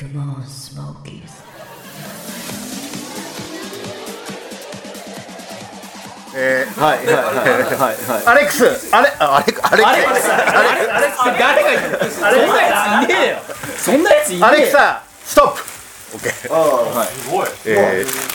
[0.00, 1.30] Come on, Smokies.
[6.32, 8.06] えーはいはいはいはい。
[8.06, 13.36] はいアレックスあれあアレックアレあれックスあれあれあれ誰が言ったそんなやついねえよ
[13.76, 15.60] そんなやついねえアレックサストップ
[16.14, 17.08] オッケーはい。
[17.66, 18.30] えー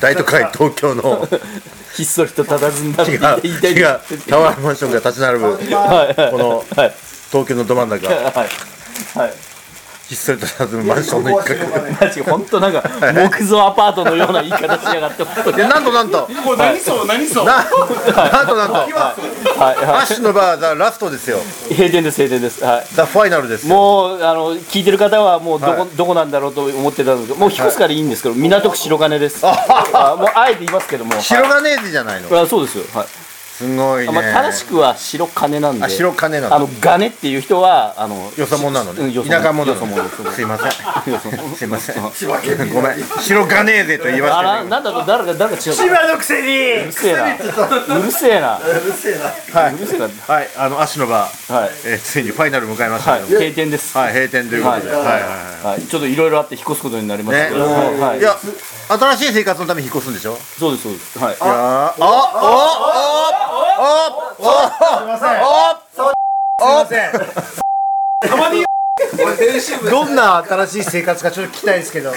[0.00, 1.26] 大都会東京の。
[1.94, 4.00] ひっそりと佇んだ違う違う。
[4.28, 5.60] タワーマンションが立ち並ぶは
[6.12, 6.92] いはいこのはい
[7.30, 8.24] 東京のど真ん中はい
[9.18, 9.53] はい
[10.08, 11.60] ひっそりと佇むマンションの一角。
[12.00, 12.82] マジ本当なんか
[13.30, 15.56] 木造アパートのような言い方しやがって本当に。
[15.56, 16.28] でなんとなんと。
[16.44, 18.74] これ何そう何そうななんとなんと。
[18.74, 21.38] はいはアッシュのバーザラストですよ。
[21.70, 22.62] い閉店です閉店です。
[22.62, 22.86] はい。
[22.92, 23.74] ザファイナルですよ。
[23.74, 25.88] もうあの聞いてる方はもうどこ,、はい。
[25.96, 29.40] どこなんだろうと思ってたんですけどもう引っ越すからいいんですけど、港区白金です。
[29.46, 31.18] あもうあえて言いますけども。
[31.20, 32.38] 白金字じゃないの？
[32.38, 33.06] あそうですよ、はい
[33.58, 34.08] すごいね。
[34.08, 35.84] あまあ、正しくは白金なんで。
[35.84, 39.12] あ白金なのあの金っていう人はあのよそ者なのね。
[39.12, 39.86] 田舎者なの
[40.32, 40.72] すいません。
[41.54, 41.94] すいません。
[42.74, 43.04] ごめん。
[43.20, 44.52] 白金ぜと言いましあたけど。
[44.52, 46.48] らなんだろう誰か誰か違う千葉のくせに。
[46.82, 47.24] うるせえな。
[47.26, 48.48] うるせえな。
[49.60, 49.74] はい。
[49.74, 50.08] うるせえな。
[50.26, 50.48] はい。
[50.56, 51.70] あのアッシュのバーはい。
[51.84, 53.20] えーついにファイナル迎えましたはい。
[53.22, 53.96] けど閉店です。
[53.96, 54.90] はい閉店ということで。
[54.92, 55.28] ははいいはいは
[55.64, 55.66] い。
[55.72, 55.82] はい。
[55.82, 57.50] ちょっといろいろあって引っ越すことになりましたね。
[57.52, 57.64] けど、
[58.04, 58.18] はい。
[58.18, 58.36] いや
[58.88, 60.36] 新しい生活のために引っ越すんでしょ？
[60.58, 61.18] そうですそうです。
[61.18, 61.34] はい。
[61.34, 61.48] いやー。
[62.00, 63.33] あ
[63.78, 63.86] おお
[64.38, 64.48] お
[66.60, 66.86] おお
[69.90, 72.12] どんな新しい生活かちょっと聞きたいですけど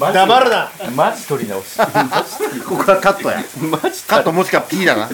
[0.00, 1.78] 黙るなマジ取り直し
[2.66, 5.08] ここはカットやマジカットもしくは P だなオ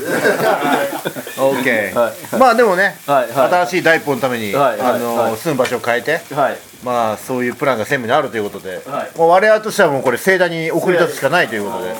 [1.54, 11.94] ッケはいーまあでもねはいはい新しい第一歩のためにはいはいあの住む場所を変えてはいまあそういうプランが専務にあるということではいもう我々としてはもうこれ盛大に送り出すしかないということで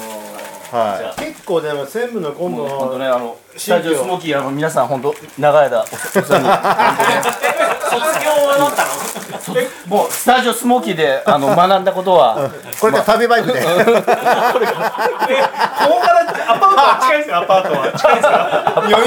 [0.73, 6.33] は結構でも専務の今度のねあのスタジオスモーキーあの皆さん本当長い間お世話に卒
[8.25, 8.89] 業はなったの？
[9.87, 13.63] もうスタジオスモーキーであの学んだことはいこれから旅バイクで。
[13.63, 13.81] ここか
[16.13, 17.93] らアパートは近いですよアパートは。
[17.97, 18.99] 近いですか400メ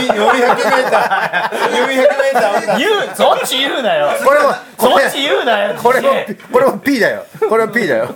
[0.84, 4.09] ーター400メーター言うそっち言うなよ。
[4.25, 6.09] これもこれそっち言うなよこれも
[6.52, 7.25] これも P だよ。
[7.48, 8.09] これも P だよ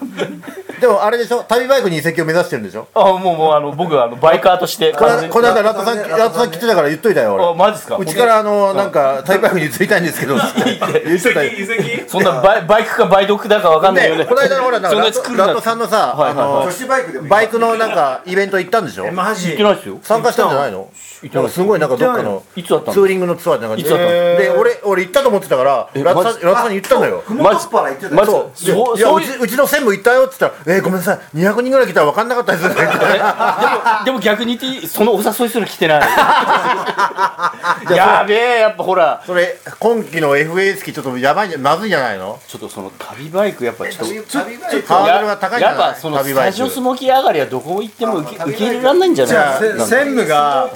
[0.83, 1.45] でもあれでしょ？
[1.47, 2.89] 旅バイクに移籍を目指してるんでしょ？
[2.93, 7.95] あもうもうあの僕はあのバイカーとしてこのこの間ラットさんラットさん来てたから言っといたよあ俺マジですか？
[7.95, 10.77] うちからあのなんか旅バイクに移りたいんですけどつって。
[11.05, 11.51] 言っといたよ。
[11.53, 14.23] 遺跡そんなバイバイクかバイドクだかわかんないよね。
[14.23, 17.17] でこの間のほらなんかそんなラットやつ来るなラットさんのさはいはいはい。
[17.17, 19.09] あのバイクのなんかイベント行ったんでしょ？
[19.13, 19.45] マジ？
[19.45, 19.99] 言ってないですよ。
[20.03, 20.91] 参加したんじゃないの？
[21.49, 22.93] すごいなんかどっかのいつだったの？
[22.93, 24.09] ツーリングのツアーってなんかいつだったの？
[24.11, 26.23] で俺俺行ったと思ってたからラット
[26.55, 27.23] さんに言ったのよ。
[27.29, 27.89] マジマ
[28.25, 28.65] ジそう。
[28.65, 31.19] でそういやそううちうちの専務行ったよって言ったら「えー、ごめんなさい。
[31.37, 36.01] 200人ぐらい来たら分かんなかったです」で もでも逆に言っていいそのお誘いする来てない。
[37.95, 39.21] やべえやっぱほら。
[39.25, 42.39] それ今期の FA 期ちょっとやばいんじゃまずいんじゃないの？
[42.47, 45.79] ちょっとその旅バイクやっぱちょっとハードルが高いんじゃない？
[45.79, 46.51] やっぱそのス旅バイク。
[46.51, 49.33] タジオスモーキー上がりはどこ行っても受け入れられないんじゃない？
[49.33, 49.85] じゃあなんか。
[49.85, 50.69] 専務が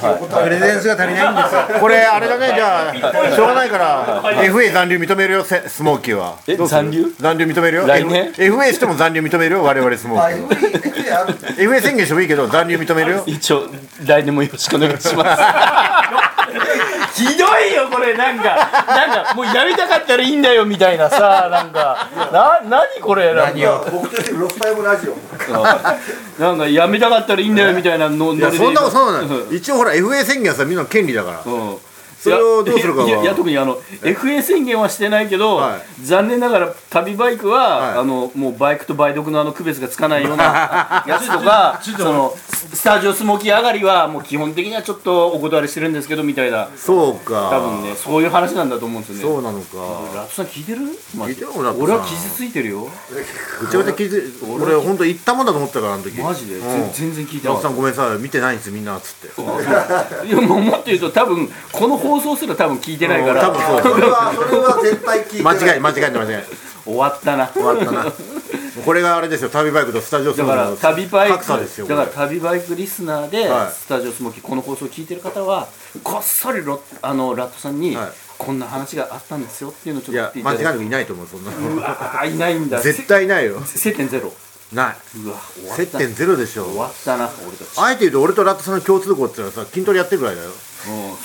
[0.43, 1.53] プレゼンスが足りないんです。
[1.73, 2.51] よこれあれだね。
[2.55, 2.93] じゃあ
[3.35, 6.35] しょうがないから FA 残留認めるよせスモーキーは。
[6.47, 7.13] え残留？
[7.19, 7.87] 残留認めるよ。
[7.87, 13.23] 来年？F- FA しても残留認めるよ我々スモーキー FA 宣言してもいいけど残留認めるよ。
[13.25, 13.67] 一応
[14.05, 15.41] 来年もよろしくお願いします
[17.25, 18.85] ひどいよこれなんか。
[18.87, 22.09] なんかもうやりたかったらいいんだよみたいなさなんか。
[22.31, 23.85] な何これなんか。
[23.91, 25.17] 僕とロスタイムラジオ。
[26.41, 31.41] なんかやめたかったらいいんだよみたいなのいやノリでそんなことそうなのよ一応ほら FA 宣言はさみんなの権利だから。
[31.45, 31.77] うん
[32.19, 33.07] それをどうするかは。
[33.07, 35.81] いやいや特にあの FA 宣言はしてないけど、はい。
[36.03, 37.97] 残念ながら旅バイクは、はい。
[37.99, 42.35] あのもうバイクと梅毒のあの区別がつかないような やつとかその
[42.73, 46.69] スタジオスモーキー上がりはもう基本的にはちょっとお断りしてるんですけどみたいな。
[46.75, 47.49] そうか。
[47.51, 49.33] 多分ねそういう話なんだと思うんですよね。
[49.35, 49.77] そうなのか。
[50.15, 50.79] ラットさん聞いてる？
[51.15, 52.87] 聞いてるよラットさん俺は傷ついてるよ。
[53.61, 54.21] うちわで聞いて
[54.61, 56.19] 俺本当行ったもんだと思ったからあの時。
[56.19, 56.91] マジで、うん。
[56.93, 57.67] 全全然聞いてなかった。
[57.69, 58.17] ラットさんごめんなさい。
[58.19, 60.27] 見てないんですみんなっつって。
[60.27, 63.41] いやもうもっと言うと多分この放送すら多分聞いてないから。
[63.41, 63.81] 多分そう。
[63.93, 65.55] それはそれは絶対聞いてない。
[65.55, 66.43] 間違い間違い間違い。
[66.85, 67.47] 終わったな。
[67.53, 68.05] 終わったな。
[68.85, 73.71] これがあれですよ旅バイクとスタジオスだからモーの旅バイク格差ですよだからこ旅バイクリスナーで、はい。
[73.71, 75.67] スタジオスモーキーこの放送を聞いてる方は
[76.03, 78.11] こっそりロあのラットさんに、はい。
[78.37, 80.63] こんな話があったんですよっていうのをちょっと言っていただいて。
[80.63, 81.51] や間違いなくいないと思うそんな。
[81.51, 82.79] のあいないんだ。
[82.79, 83.61] 絶対いないよ。
[83.65, 84.31] せ接点ゼロ。
[84.71, 84.95] な
[85.25, 85.83] うわ終わった。
[85.83, 86.65] い接点ゼロでしょ。
[86.65, 87.67] 終わったな俺たち。
[87.77, 90.51] あえて言うと俺とラットさんの共通項っていうのはさ筋トレやってるぐらいだよ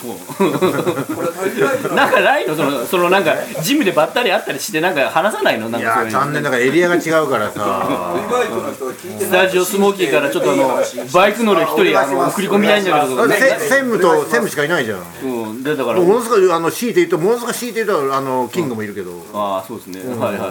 [0.01, 1.95] そう。
[1.95, 5.69] なんかないのそのそのなんかジムでばったり会ったりしてなんか話さないの？
[5.69, 8.17] なんいかそういう残念だからエリアが違うからさ。
[9.19, 10.81] スタジオスモーキーからちょっとあの
[11.13, 13.59] バイク乗る一人あの送り込みたいんだけどせ専
[13.91, 15.01] 務と専務しかいないじゃん。
[15.25, 16.01] うんでだから。
[16.01, 19.13] ものすごいあの強いて言うとものすごい強いて言うとあのキングもいるけど。
[19.33, 20.01] ああそうですね。
[20.15, 20.51] はいはい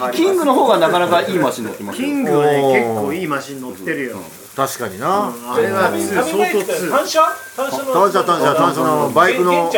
[0.00, 0.16] はい。
[0.16, 2.06] キングの方がなかなかいいマシン乗ってますよ。
[2.06, 4.18] キングはね結構いいマシン乗ってるよ
[4.58, 5.32] 確かにな。
[5.54, 7.22] あれは相当通単車？
[7.54, 7.92] 単車の。
[7.94, 9.70] 単車単車単車のバイクの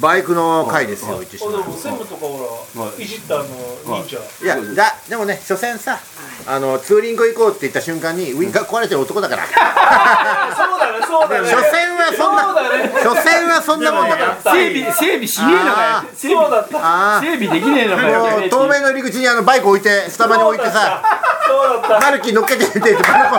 [0.00, 3.44] バイクの回ですよ一緒あでも専務とかほらいじったあの
[3.84, 4.16] 忍者。
[4.16, 5.98] いやだでもね所詮さ
[6.46, 9.44] あのツーリング行こうって言った瞬間にウインカー壊れてる男だから。
[10.56, 11.50] そうだねそうだね。
[11.50, 12.92] 所詮はそんなそうだね。
[13.02, 14.52] 所詮はそんなもんだから。
[14.52, 16.08] 整備整備しねえのかよ。
[16.16, 18.26] 整備そうだったあ整備できねえのかよ。
[18.26, 21.02] あもう透明の入り口にあのバイク置いてスタバに置いてさ
[21.46, 22.06] そうだった。
[22.06, 23.36] マルキー乗っけてって言ってマルコ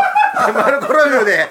[0.54, 1.48] マルコロミオで。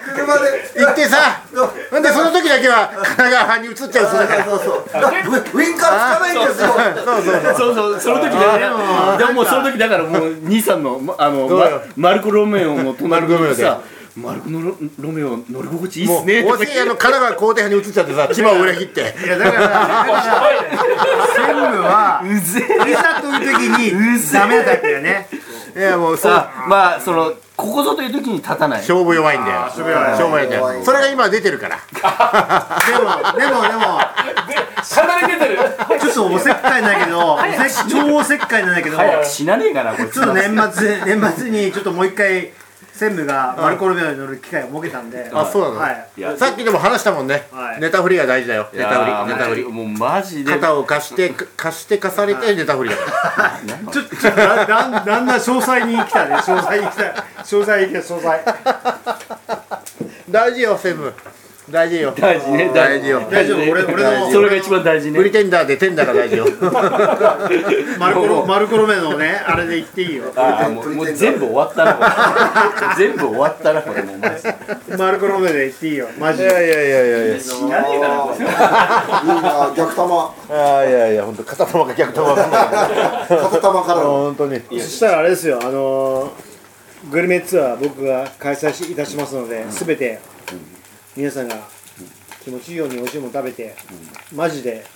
[0.77, 1.43] 行ってさ。
[1.91, 4.45] ほんでその時だけは神奈川に移っちゃう人だから。
[4.45, 6.69] そうそうウインカーつかないんですよ。
[7.05, 7.55] そうそうそう。
[7.55, 9.19] そうそうその時だね。
[9.19, 11.49] でももうその時だからもう兄さんのまあの
[11.97, 13.81] マルコロメオの隣にさ
[14.17, 19.01] マルコのロロメオ乗り心地いいっもうすねおしいあの神奈川皇帝派に移っちゃってさ千葉を裏切って。
[19.01, 20.05] いやだから
[21.37, 23.61] 専務はうぜいざという時
[23.93, 25.29] にダメなタイプだよね。
[25.77, 26.33] いやもうそう。
[26.33, 28.79] あまあそのここぞという時に立たない。
[28.79, 29.61] 勝負弱いんだよ。
[29.63, 30.47] 勝負弱い。
[30.47, 30.85] んだ弱いよ。
[30.85, 31.81] それが今出てるから。
[32.87, 33.99] でもでもでも。
[33.99, 35.59] かなり出てる。
[36.01, 37.37] ちょっとおせっかいなんだけど
[37.91, 40.15] 超おせっかいなんだけど早く死なねえかなこいつ。
[40.15, 42.53] ちょっと年末年末にちょっともう一回
[42.99, 45.31] 専務がマルコロメオに乗る機会を設けたんで。
[45.33, 45.77] あそうなの？
[45.79, 46.39] はい。
[46.39, 47.47] さっきでも話したもんね。
[47.53, 47.81] はい。
[47.81, 48.69] ネタ振りが大事だよ。
[48.73, 50.51] ネタ振りーネタ振りもうマジで。
[50.53, 52.97] 肩を貸して貸して貸されてネタ振りだ。
[53.93, 56.35] ちょっとだだんだんだん詳細に来たね。
[56.37, 57.03] 詳細に来た。
[57.45, 59.79] 詳細に来た詳細。
[60.29, 61.15] 大事よセブン
[61.71, 62.13] 大事よ。
[62.17, 62.71] 大事ね。
[62.75, 63.21] 大事よ。
[63.31, 63.59] 大丈夫。
[63.71, 65.19] 俺俺のそれが一番大事ね。
[65.19, 66.47] プリテンダーでテンダーが大事よ。
[67.99, 70.33] マルコロマルコロメのねあれで言っていいよ。
[70.35, 74.19] あーもうもう全部終わったな全部終わったなこれもう
[74.97, 76.09] マルコロメで言っていいよ。
[76.19, 76.49] マジで。
[76.49, 77.41] いやいやいやいやいや。
[77.41, 80.15] 死なねえかなこれいいな逆玉。
[80.15, 82.35] あーいやいや本当片玉か逆玉。
[82.35, 84.01] 片玉から。
[84.01, 84.61] 本当に。
[84.81, 85.59] そしたらあれですよ。
[85.61, 86.31] あのー
[87.13, 90.19] グルメツアー僕が開催しいたしますので、すべて
[91.19, 91.57] 皆さんが
[92.45, 93.75] 気持ちいいように美味しいもの食べて、
[94.33, 94.87] マジで。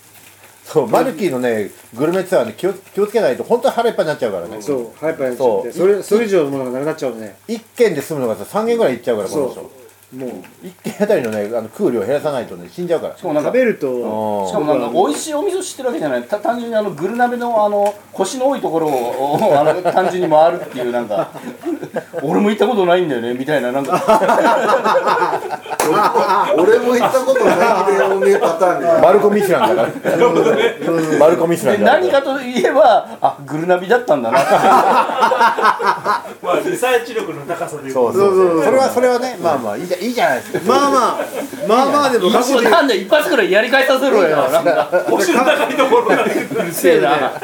[0.65, 4.63] そうマルキーのねグルメツアーで気を気をつけないと本当に腹いっぱいになっちゃうからね。
[4.63, 5.73] そうハイパーやっちゃって。
[5.73, 7.35] そそれそれ以上のものがなくなっちゃうとね。
[7.49, 9.82] 一軒で済むのがさ3軒ぐらいいっちゃうからこの人
[10.13, 10.31] もう
[10.63, 13.17] 一軒あたりのねあの空量減らさないとね死んじゃうから。
[13.17, 14.47] しかもなんか食べるとうん。
[14.47, 16.23] しかもなんか美味しいお店を知ってるわけじゃない。
[16.25, 21.31] た単純にあのグル鍋のあの腰の多いところをおあの単純に回るっていうなんか
[22.23, 24.03] 俺も行ったことないんだよねみたいななんか。
[26.57, 31.19] 俺も行ったことないけどねパターンでマルコ・ミシュランだから。
[31.19, 32.01] マルコ・ミシュラでンだから。
[32.03, 34.39] 何かといえばあグルナビだったんだな。
[36.43, 37.83] まあリサーチ力の高さと。
[37.83, 38.13] いうかそう。
[38.13, 40.61] そうそうそれはそれはねまあまあいいじゃいいじゃないですか。
[40.67, 41.19] まあまあ
[41.69, 42.69] まあまあでも過去で。
[42.69, 44.37] なんで一発くらいやり返させろよ。
[44.37, 44.61] な。
[44.61, 45.07] んか。
[45.09, 47.41] 腰の高いところがうるせえな。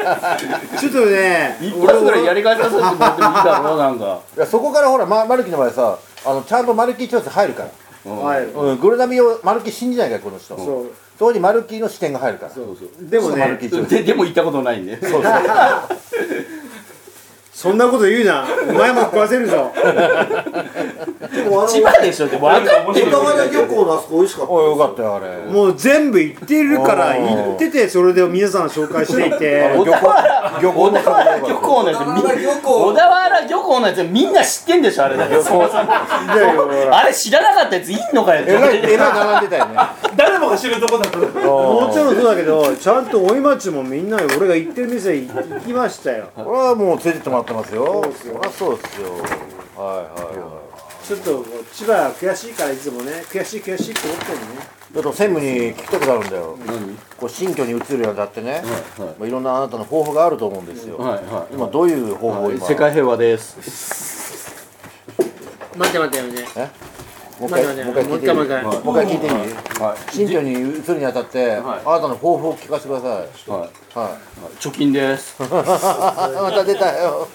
[0.79, 4.21] ちょっとね一発くらいやり返させてもらってもいいだろうなんか。
[4.35, 7.65] いやそこからほら、ま、マルキの場合さあのちゃんとマルキー調査入るか
[8.05, 8.45] ら、はい。
[8.45, 10.57] うん、グルナビをマルキー信じないからこの人。
[10.57, 12.53] そそうそこにマルキーの視点が入るから。
[13.09, 15.23] でもマルねキー調査ででも行ったことないんでそうそう
[17.59, 18.45] そんなこと言うな。
[18.69, 19.73] お前も食わせるぞ。
[19.75, 23.19] でもあの千葉でしょって分かってるよ。
[23.19, 24.51] 小田原漁港のあそこ美味しかった。
[24.53, 25.51] おいよかったよあれ。
[25.51, 29.75] もう全部行ってるから行っててそれで皆さん紹介していて。
[29.75, 35.35] 小田原漁港の小田原漁港のやつみん小田原漁港小田原漁港のやつみんな知ってんでしょあれだけ。
[35.35, 39.77] あれ知らなかったやついんのかよえらいえらい並んでたよね。
[40.15, 46.29] 誰もが知るとこだともちろんそうだけどちゃんと大井町もみんな俺が行ってる店行きましたよ。
[46.33, 48.05] これはもう連れてってもらってますよ。
[48.13, 49.11] そりゃそうですよ。
[49.11, 51.05] はいはいはい。
[51.05, 54.45] ちょっと千葉は悔しいからいつもね悔しい悔しいって思ってるね。
[54.93, 56.57] ちょっと専務に聞きたくなるんだよ。
[57.17, 58.61] こう新居に移るようになってね、はい
[59.19, 61.53] まあ、いろんなあなたの方法があると思うんですよ、はいはい。
[61.53, 62.65] 今どういう方法を今？
[62.65, 63.57] 世界平和です。
[65.75, 66.59] 待って待って待って。
[66.59, 66.69] え？
[67.39, 69.07] もう一回もう一回聞いていいもう一回もう一回。
[69.07, 69.31] 聞いていい。
[69.81, 70.13] はい。
[70.13, 71.81] 新居に移るにあたって、はい。
[71.85, 73.49] あなたの方法を聞かせてください。
[73.49, 73.97] はい。
[73.97, 74.17] は
[74.59, 75.41] 貯金です。
[75.41, 77.27] い また出たよ。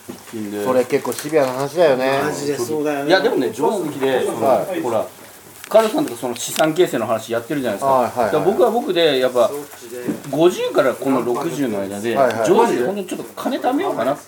[0.00, 0.64] 貯金です。
[0.64, 2.20] それ結構シビアな話だよね。
[2.22, 3.08] マジでそうだよね。
[3.08, 5.04] いやでもね冗談抜きで、はほら
[5.68, 9.50] カルさんとかその資産形成の話やってるじゃないですか,、僕は僕でやっぱ
[10.30, 12.14] 50からこの60の間で
[12.46, 14.22] 上手に本当にちょっと金貯めようかなって。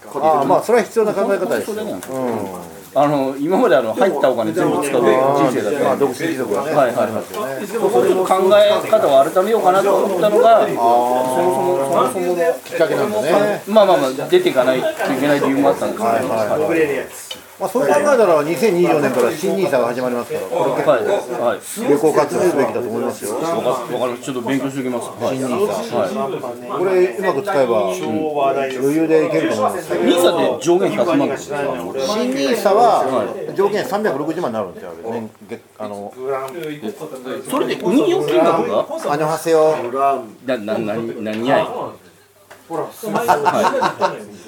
[0.47, 1.75] まあそれは必要な考え方ですよ。
[1.75, 5.85] それなんですようんあの今まであの入ったお金全部使う人生だった。
[5.85, 7.67] まあ独身貴族はねはいはいありますよね。
[7.67, 13.63] そうちょっと考え方を改めようかなと思ったのがそもそもそもそものきっかけなんだね。
[13.67, 16.09] まあまあまあ出ていかないといけない理由もあったんですけど。
[16.09, 17.24] はいはいはい
[17.61, 21.61] まあそう考えたら2024年から新ニーサが始まりますからこれ結はいはい。
[21.61, 23.35] 構有効活用すべきだと思いますよ。
[23.37, 25.07] わかりましたちょっと勉強しておきます。
[25.23, 25.39] はい。
[25.39, 29.95] 新ニーサはこれうまく使えば余裕でいけると思います。
[29.95, 31.63] いニーサで上限100万ですか
[32.19, 33.07] 新ニーサは
[33.55, 36.13] 上限360万になるんですよ年月あの。
[37.49, 39.13] それで運用金額が？
[39.13, 39.77] アニョハセヨ
[40.45, 41.67] ななな何やい？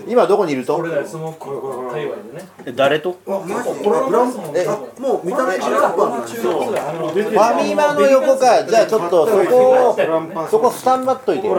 [0.09, 0.77] 今どこにいると？
[1.07, 1.51] その界
[2.05, 4.67] 隈でねえ誰とマジこれブラウンえ
[5.01, 11.57] もう見た目違ったんですよファミマの横かじゃあちょっとそこをそこスタンバっといてよ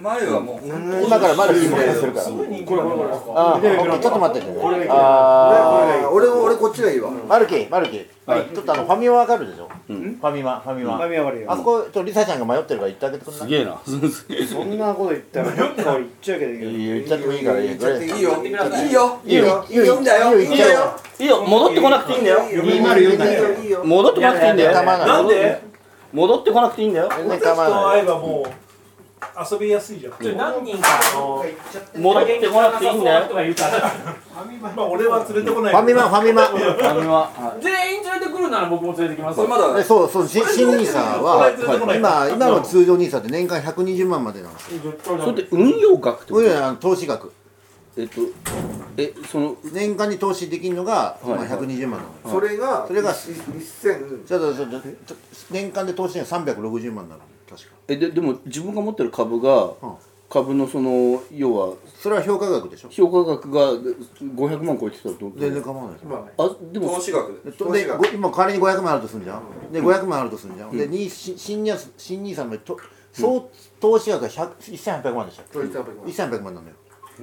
[0.00, 0.66] 前はもう
[1.04, 2.26] 今からマルキーもするから。
[2.26, 4.52] ああちょっと待ってて。
[4.88, 7.10] あ俺俺こっちがいいわ。
[7.10, 8.06] あマルキーマルキー。
[8.54, 9.68] ちょっとあのファミマわかるでしょ？
[9.88, 10.96] ファミマファミマ。
[10.96, 11.52] ファミマわかるよ。
[11.52, 13.40] あそこちょっとリサちゃんが迷ってるから言ってあげてくんない？
[13.40, 13.78] すげえな。
[13.84, 17.60] そんなこと言ったらどっか行っちゃうけどいいよ言っちゃってもいいから。
[17.60, 18.16] いい言っちゃっていいよ。
[18.44, 18.48] い。
[18.48, 18.68] いよ。
[18.80, 19.20] いいよ。
[19.24, 19.64] いいよ。
[19.68, 19.84] いいよ。
[19.84, 20.40] いいんだよ。
[20.40, 20.56] いいよ。
[21.18, 21.42] いいよ。
[21.42, 22.38] 戻ってこなくていいんだよ。
[22.48, 22.62] いいよ。
[22.62, 23.84] いいよ。
[23.84, 24.72] 戻ってこなくていいんだよ。
[24.72, 25.62] ないなんで？
[26.12, 27.08] 戻ってこなくていいんだよ。
[27.16, 28.50] 全然と構わない会えばもう
[29.50, 30.36] 遊びやすいじゃん。
[30.36, 31.44] 何人かあの
[31.96, 33.26] 戻ってこなくていいんだよ。
[33.26, 33.92] とか言うから
[34.74, 35.72] まあ俺は連れてこない。
[35.72, 36.46] ファミマファミマ。
[36.46, 37.14] ファミマ。
[37.14, 41.50] はい全員連れてくるなら僕も連れてきますまだえそうそう新新ニーサは
[41.94, 44.92] 今今の通常ニーサって年間120万までなんですよ。
[45.04, 47.32] それって運用額ってこことれあの投資額。
[47.96, 48.20] えっと
[48.96, 55.14] えその年間に投資できるのが、まあ、120万なのそれがそれが1000ちょっとちょっとちょっと
[55.50, 57.76] 年間で投資が360万になる確か。
[57.88, 59.72] えででも自分が持ってる株が
[60.28, 62.88] 株のその要はそれは評価額でしょ？
[62.88, 66.28] 評価額が500万超えてたらどう全然構わないですよ。
[66.38, 67.50] あでも投資額で。
[67.50, 69.72] ででご今仮に500万あるとするんじゃん。
[69.72, 72.78] で500万あるとするんじゃん、でにし新ニ新ニーサのと
[73.12, 76.06] 総投資額が100 1800万でしたそれ1800万。
[76.06, 76.74] 1800万なのよ。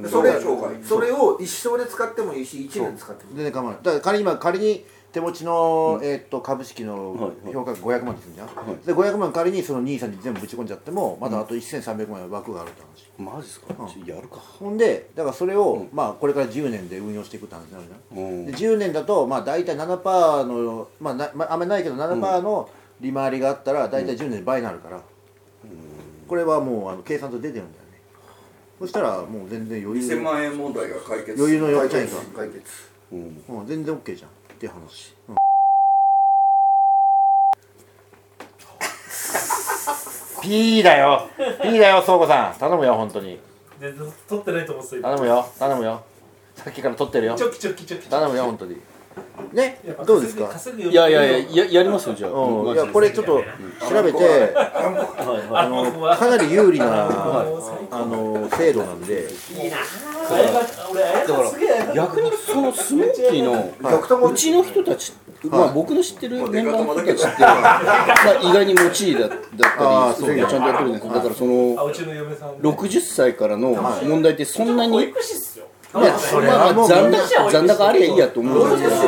[0.09, 0.39] それ
[0.83, 3.37] それを一生で使ってもいいし1年使ってもいい。
[3.37, 3.83] 全然構わない。
[3.83, 7.53] だから仮に今仮に手持ちの、えーっと株式のはいはい。
[7.53, 8.47] 評価額500万でするじゃん、
[8.81, 13.35] で500万仮にそのニーサに全部ぶち込んじゃってもまだあと1300万の枠があるって話。
[13.35, 13.73] マジっすか、
[14.05, 14.35] やるか。
[14.37, 18.45] ほんでだからそれを、まあこれから10年で運用していくって話になるじゃん、うん。
[18.45, 25.01] で10年だとまあ大体7%のまあな、まあ、あんまりないけど7%の利回りがあったら大体10年で倍になるから、
[26.27, 28.01] これはもうあの計算と出てるんだよね。
[28.79, 30.15] そしたらもう全然余裕。
[30.15, 31.39] 2000万円問題が解決。
[31.39, 32.61] 余裕の4チャンス解決。
[33.11, 33.43] うん。
[33.49, 35.35] うん、全然 OK じゃんっていう話、うん。
[40.41, 41.29] ピーだよ。
[41.37, 42.55] ピーだよ倉庫さん。
[42.59, 43.35] 頼むよ本当に。
[43.35, 43.39] っ
[44.43, 46.03] てないと思ってた頼むよ頼むよ。
[46.55, 47.35] さっきから取ってるよ。
[47.35, 48.09] チョキチョキチョキ。
[48.09, 48.81] 頼むよ本当に
[49.53, 50.49] ねどうですか？
[50.77, 53.43] いやいやいやややりますよじゃあ、うん、いやこれちょっと
[53.89, 57.07] 調べてはいはいあのかなり有利な
[57.91, 59.27] あの制度なんで。
[60.29, 60.59] あれが
[60.91, 65.13] 俺あれがすげえ逆にそのスモーキーのうちの人たち、
[65.49, 69.41] まあ僕の知ってるメンバーの人たちって、まあ、意外に持ちいいだだったり
[69.79, 71.13] あーそうねちゃんとやってるんですよ。
[71.13, 73.69] だからそあのうちの嫁さん60歳からの
[74.03, 75.13] 問題ってそんなに、
[75.95, 79.03] いやそれはもう残高残高ありゃいいやと思うんですけどそ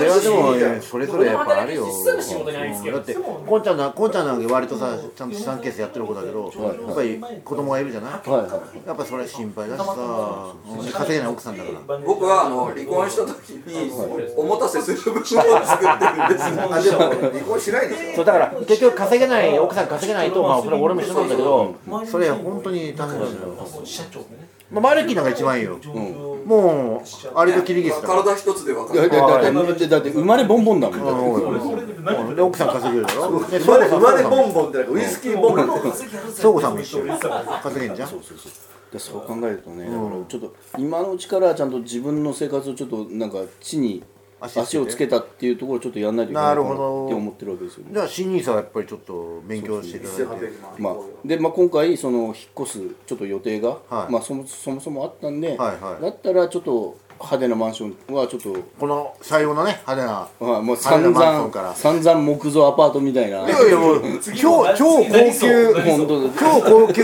[0.00, 1.86] れはでもねそれぞれやっぱあるよ。
[1.86, 8.28] だってこんちゃんなこんちゃんなんか割とさちゃんと資産形成やってる子だけどやっぱり子供がいるじゃない？
[8.28, 10.54] はいはいやっぱそれ心配だしさ
[10.98, 13.92] 稼げない奥さんだから僕はあの離婚した時に
[14.36, 16.98] おもたせする部分を作ってるんですあでも
[17.30, 23.54] 離婚しないでしそうだから結局稼げない奥さん稼げないとまあそれは俺も一緒なんだけどそれ本当に大変なんだよ。
[23.84, 25.78] 社長でねまあマルキーなんか一番いいよ。
[26.46, 28.22] もうあれとキリギリスだから。
[28.22, 29.08] 体一つで分かる。
[29.08, 30.98] だだだだだって生まれボンボンだもん。
[30.98, 35.80] うんで奥さん稼げるだろで生まれ生まれボンンボンってなんかウイスキーボンボン。
[35.80, 38.10] 倉庫さんも一緒稼げんじゃん？
[38.90, 44.02] でそう考えるとね、だからちょっと今のうちからちゃんと自分の生活をちょっとなんか地に
[44.40, 47.90] 足をつけたっていうところをちょっとやんないといけないかなって思ってるわけですよね。
[47.92, 50.22] じゃあ新ニーサはやっぱりちょっと勉強していただいて。
[50.22, 50.94] 1800まあ、
[51.24, 54.12] で、まあ、今回その引っ越すちょっと予定が、はい。
[54.12, 56.02] まあ、そもそもそもあったんで、はいはい。
[56.02, 63.46] だったらちょっと派手なマンションはちょっと、この採用のね派手なまあ、もう散々散々木造アパートみたいな。
[63.46, 67.02] いやいやもう超超高級本当だ超高級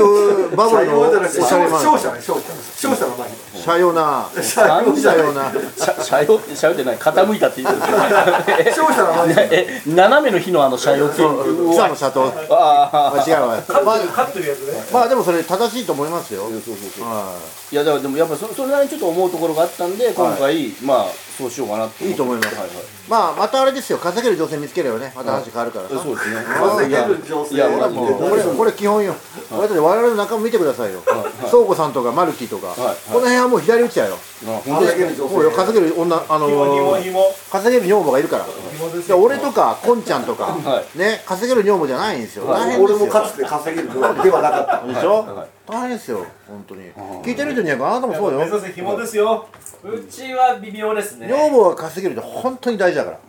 [0.56, 1.92] バブルのおしゃれマンション。
[1.92, 3.36] 勝者ね勝者勝者の前に
[3.66, 4.28] 車用な。
[4.56, 4.80] な。
[4.80, 6.96] んで車用な車車用車用ってない。
[6.96, 11.73] 傾いたって言ってるえ斜めの日のあの車用っていう。
[11.73, 13.62] 草の車とあ違うわ。
[13.85, 14.73] まあ勝ってるやつね。
[14.92, 16.42] まあでもそれ正しいと思いますよ。
[16.42, 17.08] そうそうそう。
[17.08, 17.38] は
[17.73, 22.08] いやだからでもやっぱそそれなりにちょっと思うところがあったんで今回、まあそうしようかなって。
[22.08, 22.54] いいと思います。
[22.54, 22.70] はいはい。
[23.08, 23.98] まあまたあれですよ。
[23.98, 26.02] 稼げる女性見つければねまた話変わるからさ。
[26.02, 26.36] そうですね。
[26.44, 27.54] 稼げる女性。
[27.54, 29.14] いやいやもうこれこれ基本よ。
[29.50, 31.00] これだって我々の仲間見てくださいよ。
[31.50, 32.68] 倉庫さんとかマルキーとか。
[32.68, 32.80] はい。
[32.80, 32.96] はい。
[33.06, 34.16] この辺はもう左打ちやよ
[34.64, 37.20] 稼げる女もうよ性稼げる女あの紐紐ー紐
[37.52, 38.46] 稼げる女房がいるから。
[39.16, 42.46] 俺とかこんちゃんとかはね稼げる女房じゃないんですよ。
[42.46, 42.84] 大変ですよ。
[42.84, 44.86] 俺もかつて稼げる女ではなかった。
[44.86, 45.22] でしょ？
[45.22, 46.92] はい大変ですよ本当に。
[47.23, 48.38] 聞いてる人にはあなたもそうよ。
[48.38, 49.49] 目指せ紐ですよ。
[49.82, 51.26] うちは微妙ですね。
[51.26, 53.20] 女房が稼げるって本当に大事だから。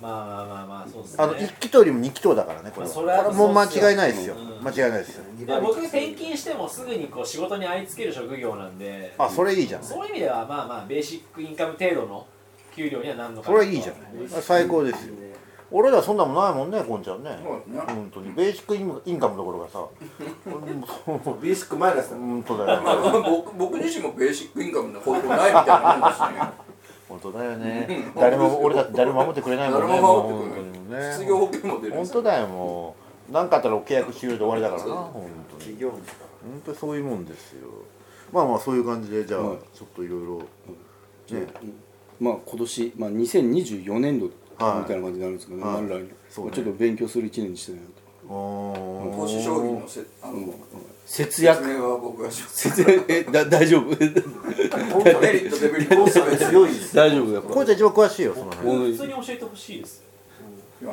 [0.00, 1.24] まあまあまあまあそうですね。
[1.24, 2.88] あの一気等よりも二気等だからねこれは。
[2.88, 4.34] まあそれはこれもう間違いないですよ。
[4.34, 4.64] うん。
[4.64, 5.24] 間違いないですよ。
[5.38, 9.14] いや僕転勤してもすぐにこう仕事にあいつける職業なんで。
[9.18, 9.82] あそれいいじゃん。
[9.82, 12.26] そういう意味ではまあまあベーシックインカム程度の
[12.74, 15.14] 給料にはなんのかそれはいいじゃない最高ですよ
[15.76, 17.38] 俺らそんなもんないもんねこんちゃんね。
[17.86, 18.32] 本当に。
[18.32, 19.84] ベーシックインカムどころがさ。
[20.46, 20.62] 本
[21.38, 22.12] ベーシックマイナス。
[22.12, 22.16] だ
[22.46, 26.52] 当だよ まあ僕僕自身もベーシックインカムの方法ないみたいなもんですね。
[27.10, 28.10] 本当だよね。
[28.16, 29.88] 誰も俺だって誰も守ってくれないもんね。
[29.88, 32.96] 誰も守ってくれもう本当にね失業保険も出る本当だよも
[33.28, 33.32] う。
[33.32, 34.94] 何かあったら契約終了で終わりだからな。
[34.94, 35.24] 本
[35.58, 35.82] 当に。
[35.82, 35.92] 本
[36.64, 37.68] 当にそういうもんですよ。
[38.32, 40.38] まあまあそういう感じでじゃあはいちょっといろいろ
[41.38, 41.46] ね
[42.18, 44.88] まあ今年、まあ、2024年度みはい。
[44.88, 45.84] たいな感じになるんですけどね、はい。
[46.30, 47.88] ちょっと勉強する一年にしたいなと。
[48.28, 49.16] あー。
[49.16, 50.54] 投資商品のせあの
[51.04, 51.62] 節約。
[51.64, 52.70] 説明は僕がします。
[52.70, 53.04] 節約。
[53.12, 53.84] えだ大丈夫？
[53.90, 57.48] メリットデメリットを差別強いです大丈夫やっぱ。
[57.54, 58.70] こいつは一番詳しいよその辺。
[58.70, 60.02] うん普通に教えてほしいです。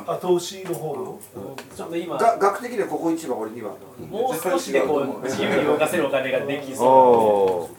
[0.07, 1.19] あ投資の方の？
[1.75, 2.17] ちょっと今。
[2.17, 3.73] が学的にはここ一番俺二番。
[4.09, 7.69] もう少しでこう自由に動かせるお金ができおそお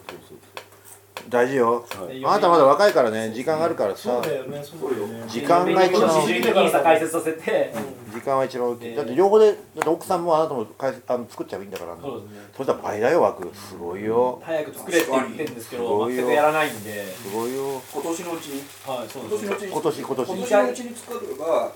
[1.34, 1.84] 大事よ。
[1.90, 4.02] うなんであなたまだ若いからね時間があるからさ。
[4.02, 5.24] そうだよねそうだよね。
[5.28, 8.86] 時間が一番時間は一番大きい。
[8.88, 11.96] ええだって両方でだって奥さんもあなたもかいあの作っちゃえばいいんだから。
[12.00, 12.40] そうですね。
[12.56, 13.50] そしたら倍だよ枠。
[13.54, 14.40] すごいよ。
[14.44, 16.22] 早く作れって言ってるんですけすごいよ。
[16.22, 17.04] ど全くやらないんで。
[17.06, 17.82] すごいよ。
[17.92, 18.62] 今年のうちに？
[18.86, 19.72] はいそう今年のうちに。
[19.72, 20.28] 今年今年。
[20.28, 21.72] 今年のうちに作れば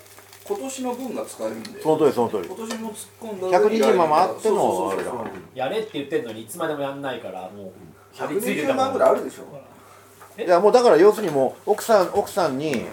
[0.48, 1.82] 今年の分が使えるんで。
[1.82, 2.48] その通りその通り。
[2.48, 7.72] 今年も突っ込んだ120万もあってのそうそうそうあやれって言ってんのにいつまでもやんないからもう
[8.14, 10.42] 120たもん万ぐらいあるでしょ。
[10.42, 12.84] いやもうだから要するにもう奥さん奥さんに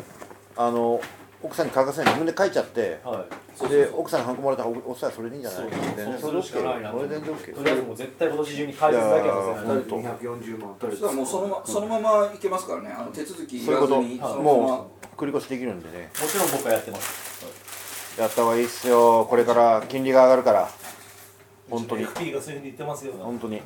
[0.58, 1.00] あの
[1.44, 2.14] 奥さんに書かせない。
[2.16, 3.24] 自分で書いちゃっては
[3.66, 3.70] い。
[3.70, 5.70] で奥さんにハンコもらったらおおっさんそれでいいんじゃない？
[5.70, 6.14] そう全然。
[6.16, 6.92] そそうれでするしかないな。
[6.92, 12.96] それ全然 OK とりあえずもう絶対今年中に開設だけはさせいやないー本240万そしたらもうそのまそのままいけますからね。
[12.98, 14.02] あの手続きいそういうこと。
[14.02, 16.10] もう繰り越しできるんでね。
[16.20, 17.46] もちろん僕はやってます。
[18.20, 19.26] やった方がいいっすよ。
[19.30, 20.70] これから金利が上がるから。
[21.70, 22.06] 本当に。
[22.08, 23.14] FP がそういうふうに言ってますよ。
[23.20, 23.62] 本当に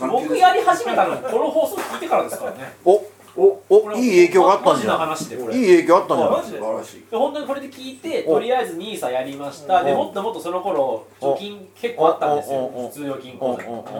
[0.00, 2.74] 僕やり始めたのこの放送聞いてからですからね。
[2.84, 3.02] お
[3.34, 6.58] おおいい影響があったんじゃマジないいい影響あったんじゃないマジで？
[6.58, 7.04] 素晴らしい。
[7.10, 9.82] で本当にこれで聞いてとりあえず NISA やりました。
[9.82, 9.96] でお。
[10.04, 12.70] もっともっとその頃貯金結構あったんですよ。
[12.74, 13.54] 普通預金も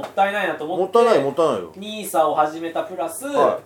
[0.06, 1.72] ったいないなと思っもってたいないもったいないよ。
[1.78, 3.60] NISA を始めたプラスは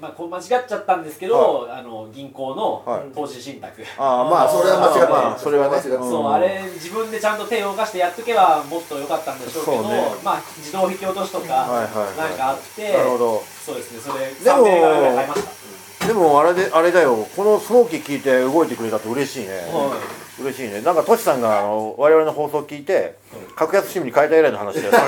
[0.00, 3.14] まあこう間違っちゃったんですけどあの銀行のはい。
[3.14, 3.82] 投資信託。
[3.98, 10.02] ああまあそれは間違ってまあそれはねそれは間違ってそうあれ自分でちゃんと手を動かしてやっとけばもっと良かったんでしょうけどね。
[10.24, 12.30] まあ自動引き落としとかはいはいはい。
[12.30, 13.42] なんかあってなるほど。
[13.64, 15.42] そうですねそれでも3銘柄ぐらい買いまし
[16.00, 16.06] た。
[16.06, 17.16] でもあれであれだよ。
[17.34, 19.54] このスモーキー聞いて動いてくれたって嬉しいね。
[19.72, 19.96] は
[20.38, 20.82] 嬉しいね。
[20.82, 23.16] なんかトシさんがあの我々の放送聞いて
[23.56, 24.92] 格安シムに変えた以来の話だよ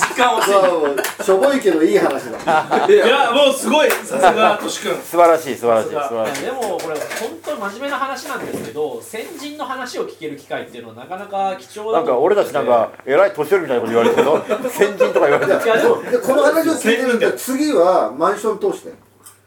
[0.00, 2.86] 実感をしそうしょぼいけどいい話だ。
[2.88, 4.94] いやもうすごいさすがとし君。
[4.96, 6.44] 素晴らしい素晴らしい素晴らしい。
[6.44, 15.60] でもこれ本当に真面目な話なんですけど先人の話を聞ける機会っていうのはなかなか貴重だなんか俺たちなんかえらい年寄りみたいなこと言われてるけど 先人とか言われてる。
[15.62, 18.96] いやでもでこの話を聞いてるんで次はマンション投資だよ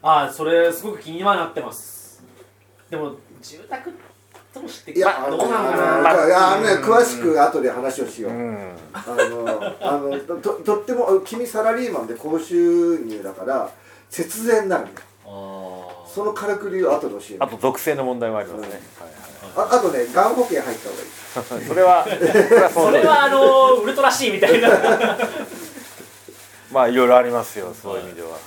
[0.01, 2.23] ああそれすごく気にはなってます。
[2.89, 4.12] でも住宅って
[4.95, 5.71] いやあのどうなの？
[5.71, 8.75] かあなのいやあのね詳しく後で話をしよう、うん。
[8.93, 13.71] あのあのとととっても君サラリーマンで高収入だから
[14.09, 14.89] 節税になるん
[15.25, 17.37] そのからくりを後で教える。
[17.39, 18.79] あと属性の問題もありますね、
[19.55, 21.07] ああとねがん保険入った方がいい。
[21.33, 22.05] はいはい、それは
[22.71, 24.69] それはあのウルトラ C みたいな。
[26.71, 28.39] まあいろいろありますよそういう意味では、はい、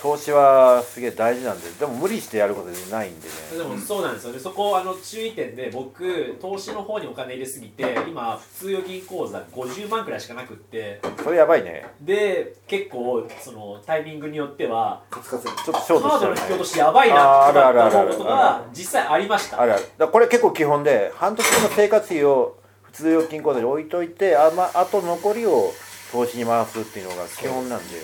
[0.00, 3.34] 投資はすげえ大事なんででも無理してやることじゃないんでね。
[3.56, 4.38] でもそうなんですよね。
[4.38, 11.00] そこあの注意点で僕投資の方にお金入れすぎて今普通預金口座50万くらいしかなくって。
[11.22, 11.84] それやばいね。
[12.00, 16.40] で結構そのタイミングによってはカツカツにちょっとショートカーしちゃうね。
[16.40, 19.60] ドの引き落としやばいなとあーあるあるあるか思うことが実際ありました。
[19.60, 19.84] あれある。
[19.98, 25.72] だこれ結構基本で半年分の生活費を普通預金口座に置いといてあ,、まあと残りを
[26.12, 28.00] 投資に回すっていうのが基本なんでで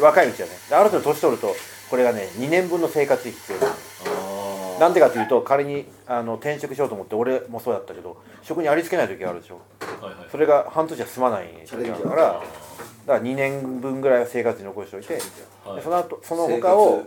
[0.00, 0.54] 若いうちはね。
[0.68, 1.54] である程度年取ると
[1.90, 3.58] これがね2年分の生活費必要
[4.78, 9.60] なんでかというと仮にあの転職しようと思って俺もそうだったけど職にありつけない時があるでしょ。
[10.00, 10.28] はいはい。
[10.30, 12.42] それが半年は済まない時があるからだか
[13.06, 15.14] ら2年分ぐらいは生活に残しておいて、
[15.64, 15.76] はい。
[15.76, 17.04] でその後その他を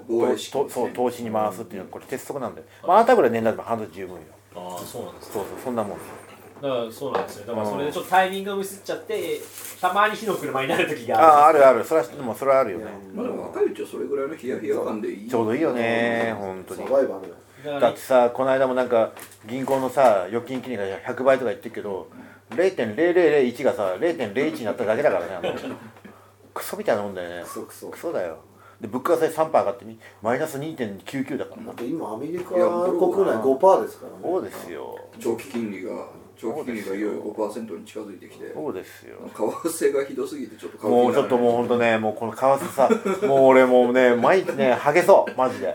[0.69, 4.21] そう投資に回すっていうのはこれ鉄則なんで、まあ、あなたぐらい年代でも半年十分よ。
[4.55, 6.28] ああそうなんですそうそうそんなもんですよ
[6.61, 7.47] だからそうなんですよ。
[7.47, 9.39] だからそれでちょっとタイミングがミスっちゃって
[9.79, 11.83] たまに火の車になる時があああるるある。
[11.83, 12.85] それはでもそれはあるよね。
[13.13, 15.29] まあでも若いうちはそれぐらいのヒヤヒヤ感でいい。
[15.29, 19.11] ちょうどいいよね本当サにバイバルだだってさこの間もなんか
[19.45, 22.07] 銀行のさ預金金利が100倍とか言ってるけど
[22.51, 25.53] 0.0001がさ0.01になっただけだからねあの
[26.53, 27.43] クソみたいなもんだよね。
[27.43, 27.87] クソクソ。
[27.89, 28.37] クソだよ。
[28.81, 31.63] で物価が3%上がってみマイナス2.99だから。
[31.63, 34.17] だって今アメリカ国内5%ですからね。
[34.23, 34.97] そうですよ。
[35.19, 35.91] 長期金利が
[36.39, 39.17] 長期金利がいよいよ5%に近づいてきてそうですよ。
[39.27, 42.89] 為替がひどすぎてちょっと買もうちょっともうほんとねもうこの為替さ
[43.27, 45.73] もう俺もうね 毎日ねハゲそうマジで。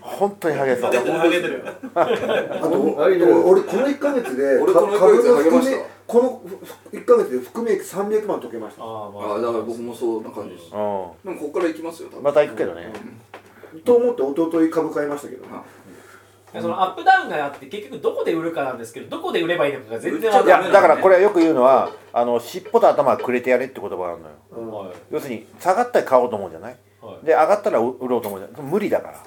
[0.00, 0.92] 本当にハゲそう。
[0.92, 1.64] ハゲてるよ。
[1.94, 2.06] あ
[2.60, 5.76] と俺俺この1か月で俺この一ヶ月で株の含励ました。
[5.76, 6.42] めこの
[6.92, 8.84] 1か月で含み益300万解けました。
[8.84, 9.34] ああまあ。
[9.36, 10.66] あだから僕もそんな感じです。
[10.66, 12.92] うでもここから行きますよまた行くけどね。
[13.84, 15.46] と思って一昨日株買いましたけど
[16.60, 20.66] そのアップダウンがあって結局どこで売るかなんですけどどこで売ればいいのかが全然わいかんない。
[20.68, 24.72] やだからこれよく言うのはあの尻尾と頭はくれてやれって言葉があるのよ。
[24.84, 24.92] はい。
[25.10, 26.76] 要するに下がったら買おうと思うじゃない？
[27.00, 27.26] はい。
[27.26, 28.62] で上がったら売ろうと思うじゃない？
[28.62, 29.14] 無理だから。
[29.18, 29.24] は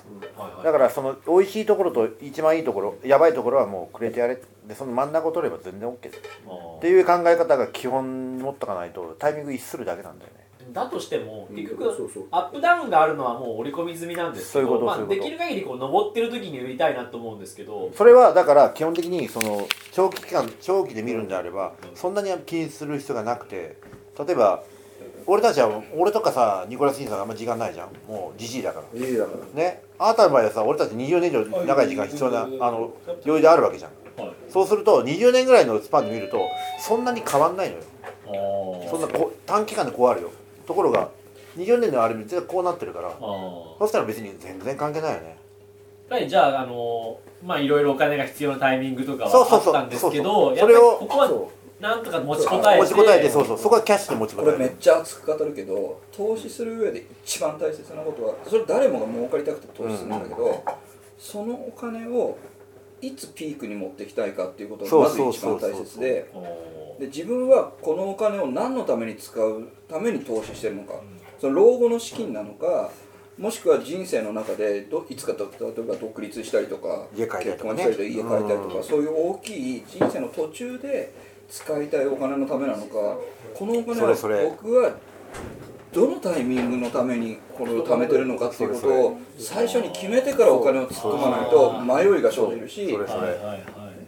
[0.61, 4.41] いだからその美味しいところと一番いいところやばいところはもうくれてやれ。
[4.65, 6.19] でその真ん中を取れば全然 OK です。
[6.19, 10.46] っていう考え方が基本に持っとかないとタイミング逸するだけなんだよね
[10.77, 12.25] だとしても結局そうそう。
[12.29, 17.91] アップダウンがあるのはもう織り込み済みなんですけどできる限りこう登ってる時に売りたいなと思うんですけど。
[17.95, 23.77] それはだから基本的にその長期期間長期で見るんであればそんなに気にする必要がなくて
[24.19, 24.63] 例えば
[25.25, 27.89] 俺たちは俺とかさニコラス・インさんあんま時間ないじゃん。
[28.07, 28.99] もうじじいだから。
[28.99, 29.61] いいだから。
[29.61, 29.81] ね。
[29.99, 32.93] あなたの場合はさ俺たち20年以上長い時間必要なあの
[33.25, 33.91] 余裕であるわけじゃん。
[34.21, 34.35] はい。
[34.49, 36.39] そうすると20年ぐらいのスパンで見ると
[36.79, 37.83] そんなに変わんないのよ。
[38.29, 40.31] あそんなこ短期間でこうあるよ
[40.67, 41.09] ところが
[41.57, 45.37] 20年のあれ見てこうなってるからあそしたら別に全然関係ないよね。
[46.09, 49.75] はいじゃああのまあいろいろお金が必要なタイミングとかはそうそうそう。
[49.75, 52.83] あったんですけそうどやっぱそれをりここはそなんとか持ちこたえて。
[52.83, 53.57] 持ちこたえてそうそう。
[53.57, 60.63] そこはキャッシュで持ちここれめっちゃ熱く語るけど投資する上で一番大切なことはそれ誰もが儲かりたくて投資するんだけど、
[61.17, 62.37] そのお金を
[63.01, 66.31] いつピークに持ってきたいかっていうことがまず一番大切で
[66.99, 70.95] 自分はこのお金を何のために使うために投資してるのか。
[71.39, 72.89] その老後の資金なのか
[73.37, 77.85] もしくは人生の中でどいつかと例えば独立したりとか家買いたいとかね。
[77.85, 78.83] 結婚したりとか家買いたいとか、うん。
[78.83, 81.13] そういう大きい人生の途中で
[81.47, 82.89] 使いたいお金のためなのか
[83.53, 84.15] このお金は
[84.49, 84.95] 僕は
[85.93, 91.79] どのタイミングのためにこれを貯めてるのかっていうことを最初に決めてからお金を突っ込まないと
[92.13, 92.97] 迷いが生じるし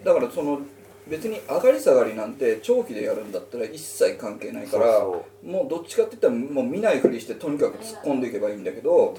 [0.04, 0.60] だからその
[1.08, 5.26] 別に上がり下がりなんて長期でやるんだったら一切関係ないからも
[5.66, 9.14] うどっちかって言ったらもう見ないふりしてとにかく突っ込んでいけばいいんだけど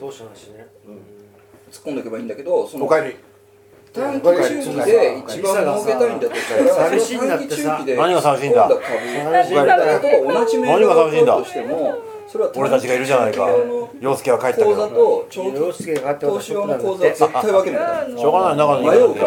[1.72, 2.86] 突っ込んでいけばいいんだけどその
[3.92, 4.34] 短期中
[4.84, 8.80] 期で一番儲けたいんだとしたら寂しいんだ短期ってさ中期で何が寂しいんだ何
[10.86, 11.36] が寂しいんだ。
[11.38, 11.98] としても
[12.30, 13.48] それは俺たちがいるじゃないか。
[14.00, 19.26] 洋介は帰ったけ口座どと長洋期介が買って投資用の口座は絶対分けないしょうがない中に迷うか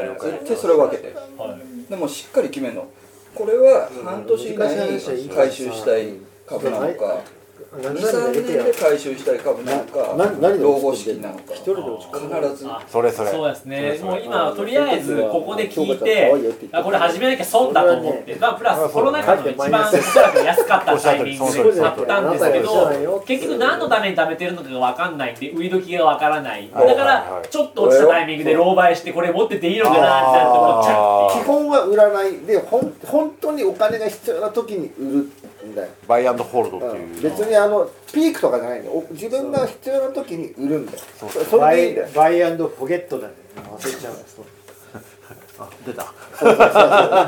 [0.00, 0.14] ら。
[0.14, 1.14] 絶対それを分けて。
[1.36, 2.86] はいでもしっかり決めるの。
[3.34, 4.76] これは半年以内
[5.20, 6.14] に回収したい
[6.46, 7.18] 株なのか。
[7.18, 7.41] 何
[7.72, 11.54] 23年で回収したい株なのかな何で老後資金なのか。
[11.54, 13.98] 一人で落ち込む必ずあそれそれそうですね。
[14.02, 18.36] もう今とりあえずここで聞いてあこれ始めなきゃ損だと思って。
[18.36, 25.32] まあプラスコロナ禍の一番おそらく安かったタイミングで買ったんですけど結局何のために貯めてるのかが分かんない。
[25.32, 26.70] んで売り時が分からない。
[26.70, 27.48] だからはい。
[27.48, 32.38] ちょっと落ちたタイミングで狼狽してこれ持ってていいのかなって思っちゃう基本は売らない。
[32.40, 35.30] でほん本当にお金が必要な時に売る
[35.66, 38.94] んだよ、 buy and hold ってうんいう別にあのピークとかじゃないんだよ。
[38.94, 40.98] お自分が必要な時に売るんだよ。
[41.18, 42.08] そうれでいいんだよ。
[42.14, 43.34] buy and forget だね。
[43.56, 44.14] 忘れちゃう。
[45.58, 46.12] あ出た。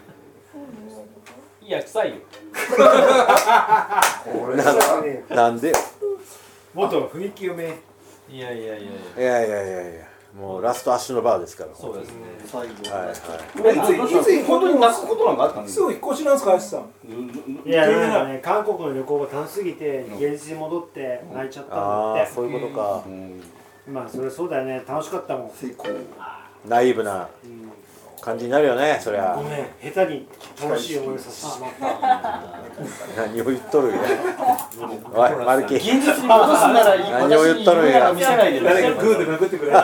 [1.62, 2.16] いや、臭いよ。
[5.30, 5.76] なんでよ。
[6.74, 7.80] もっと雰囲気読め。
[8.30, 8.86] いやいやい
[9.18, 9.22] や。
[9.22, 10.13] いやいやいやいや。
[10.40, 12.16] もうラストアッシュのバーですからそうですね。
[12.46, 14.44] 最後はいはいいつい。
[14.44, 16.50] つ本当に泣くことなんかあったんですすぐ引っ越しなんですか？
[16.52, 23.04] 林さんいやなんかね韓国の旅行が楽しすぎて現実に戻って泣いちゃったんだああってそういうことか。
[23.88, 24.82] まあそれそうだよね。
[24.88, 25.50] 楽しかったもん。
[25.52, 25.86] 成功。
[26.68, 27.28] ナイーブな
[28.24, 29.34] 感じになるよねそりゃ。
[29.36, 30.26] ごめん下手に
[30.62, 32.42] 楽しい思いをさせてしまった。
[33.28, 34.00] 何を言っとるんや。
[35.14, 38.14] おいマルキ現実に戻すなら何を言っとるんや。
[38.14, 39.80] 見せないで誰かグーで殴ってくれマ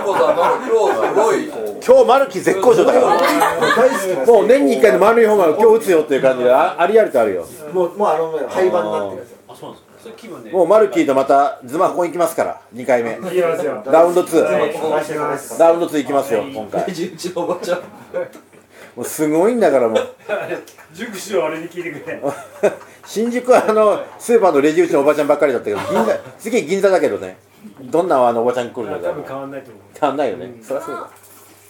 [0.00, 1.50] ルコさんマルコすごい
[1.86, 3.06] 今日マルキ絶好調だから
[3.76, 7.46] 大好きなもう年に1回の丸い方が今日打つよっていう感じであありありとあるよ。
[7.74, 9.35] もうもうあの廃盤になってるやつ
[10.52, 13.10] もうマルキーとまたズマコン行きますから2回目。
[13.12, 15.58] ラウンド2お願いします。
[15.58, 16.86] ラウンド2行きますよ今回。
[16.86, 17.78] レジ打ちのおばちゃん
[18.94, 20.08] もうすごいんだからもう。
[20.94, 22.20] 塾師は俺に聞いてくれ。
[23.04, 27.36] 新宿はあのスーパーのレジ打ちのおばちゃんばっかりだったけど 銀座次銀座だけどね。
[27.82, 29.08] どんなあのおばちゃん来るのか。
[29.08, 29.82] 多分変わんないと思う。
[30.00, 30.54] 変わんないよね。
[30.62, 31.10] そりゃそうだ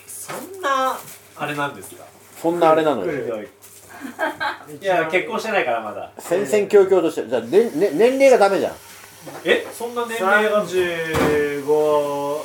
[0.07, 0.97] そんな
[1.39, 2.05] あれなんですか？
[2.41, 3.39] そんなあれなのよ
[4.81, 6.11] いや結婚してないからまだ。
[6.19, 8.73] 戦々恐々としてじゃあ、ねね、年齢がダメじゃん。
[9.45, 9.67] え？
[9.73, 12.39] そんな年齢が？35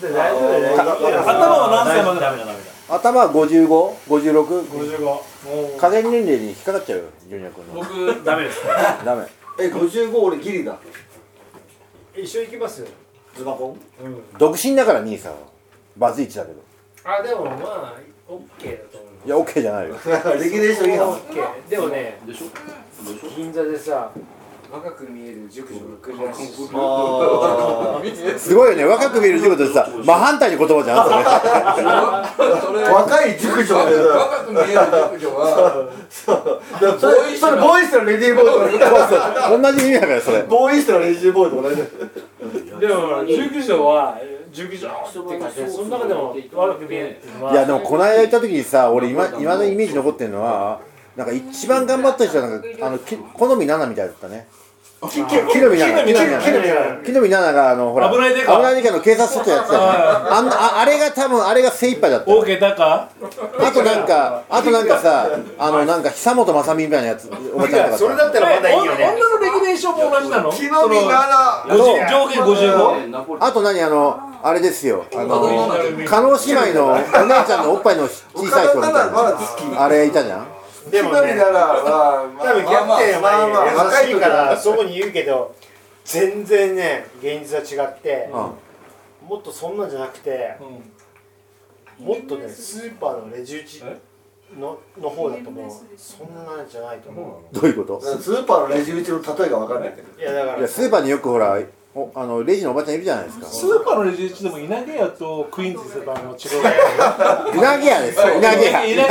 [0.00, 7.74] で大丈夫だよ頭は何歳までダメだダメだ頭は5556 55加減年齢に引っかかっちゃうよジュニア君の。
[7.74, 8.60] 僕ダメです
[9.04, 9.26] ダメ。
[9.60, 10.76] え55俺ギリだ。
[12.14, 12.84] 一緒行きます
[13.36, 13.80] ズバコン？
[14.38, 15.38] 独身だから兄さんは。
[15.96, 16.60] バツイチだけど。
[17.04, 17.94] あでもまあ
[18.28, 19.94] OK だと思ういや OK じゃないよ。
[20.38, 22.46] レギュレーション違反 OK でもねでしょ？
[23.36, 24.10] 銀座でさ
[24.72, 28.00] 若く見える熟女が来るらしいしあ
[28.38, 28.84] すごいよね。
[28.86, 31.24] 若く見えるってことでさ真反対の言葉じゃんそれ。
[32.62, 36.60] それあ若い熟女で若く見える熟女はそう。
[36.98, 40.42] それそれボーイストのレディーボーイとか同じ意味だからそれ。
[40.44, 41.76] ボーイストのレディーボーイとかね
[42.80, 44.16] でも熟女は
[44.52, 47.20] 熟女って感じでその中でも若く見える
[47.52, 50.80] いやでもこの間行った時にさ俺今今のイメージ残ってるのは
[51.16, 54.46] なんか一番頑張った人はなんかあのき好み7みたいだったね
[55.02, 59.88] 木の実7木の実7木の実7があのほら危ないデカ危ないデカの警察署長やってたよね。
[60.30, 62.42] あんなああれが多分あれが精一杯だったよ。
[62.44, 63.08] OK だか？
[63.58, 65.26] あとなんかあとなんかさ
[65.58, 68.28] あのなんか久本雅美みたいなやつおばちゃんとかさ。
[68.28, 69.04] ったらまだいいよね。
[69.04, 70.52] 女のレギュレーションも同じなの？
[70.52, 71.64] 木の実なら。
[71.66, 71.76] 50
[72.08, 73.38] 上限 55?
[73.40, 73.80] あと何？
[73.82, 75.04] あのあれですよ。
[75.14, 75.40] あの
[76.06, 77.02] 加納姉妹のお姉
[77.44, 79.82] ちゃんのおっぱいの小さい子みたいな。
[79.82, 80.46] あれいたじゃん？
[80.90, 81.16] でもね。
[81.16, 85.54] 木の実ならまあま多分キャプテンまあまあはね優しいからそこに言うけど
[86.04, 89.28] 全然ね現実は違ってうん。
[89.28, 90.56] もっとそんなんじゃなくて
[91.98, 92.86] もっとねス？
[92.86, 93.82] ーパーのレジ打ち
[94.58, 95.70] のの方だと思う。
[95.96, 98.20] そんなんじゃないと思どういうこと？
[98.20, 99.92] スーパーのレジ打ちの例えが分かんない。
[99.92, 101.58] けどういやだからいやスーパーによくほら
[101.94, 103.44] おあのレジのおばちゃんいるじゃないですか。
[103.46, 106.32] スーパーのレジ打ちでも稲毛屋とクイーンズスーパーの違
[107.52, 107.58] う。
[107.58, 108.24] うなぎ屋ですよ。
[108.38, 108.70] うなぎ屋。
[108.70, 108.96] うなぎ屋。
[108.96, 109.06] や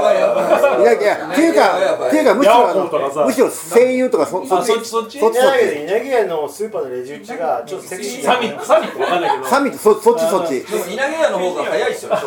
[0.00, 0.42] ばいやば
[0.76, 1.28] いうなぎ屋。
[1.32, 2.84] っていうかっていうかむしろあの
[3.26, 5.18] むしろ声優とかそそあっちそっち？
[5.18, 5.38] そっち。
[5.38, 8.22] 稲毛屋のスーパーのレジ打ちがちょっとセクシー。
[8.22, 9.48] サミットサミットわかんないけど。
[9.50, 10.60] サミットそそっちそっち。
[10.62, 12.12] でも稲毛屋の方が早いっすよ。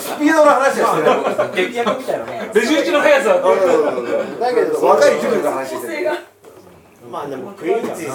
[0.00, 1.12] スピードの話はしてな
[1.62, 3.40] い劇薬みたいなレジ打ちの速さは
[4.40, 6.10] だけど若い塾の話してる
[7.10, 8.06] まあでもクイーンズ伊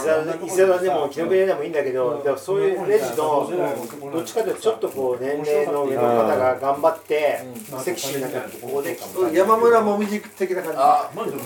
[0.50, 3.50] 沢でも紀ノ国屋でもいいんだけどでもそういうレジの
[4.12, 7.40] どっちかというとちょっとこう年齢の上の方が頑張って
[7.80, 8.98] セクシーな格好で
[9.34, 10.74] 山村もみじ的な感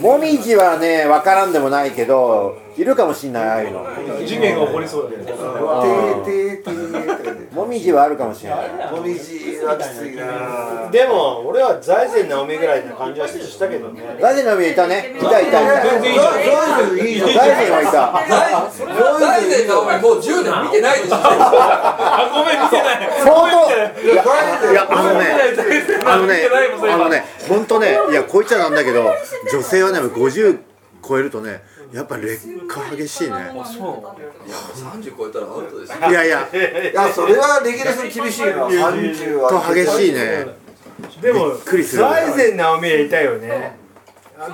[0.01, 1.53] もみじはねわからん。
[1.53, 3.36] でもないけどいるかもしん。
[3.36, 18.13] ないああいうの事件が起こりそうだよねじてーてーてーって感じもみじはあるかもしれないもみじはきついなでも俺は財前直美ぐらいな感じはしたけどね大臣の上いたねいたいたいた全然いいじゃん大臣はいた。
[19.19, 25.26] 大然のお前もう10年見てないでしょあごめん見てない相当いやいやあのね
[26.06, 26.50] あのね
[26.91, 29.12] あのね本当ねいやこいつはなんだけど
[29.52, 30.60] 女性はね50
[31.08, 31.62] 超えるとね
[31.93, 36.50] やっぱ劣化激しいねいやもう30超えたらアウトですよいやいや
[36.91, 40.48] いやそれはレギュレーション厳しいな30は激しいね
[41.21, 43.85] でもびっくりする財前直美いたよね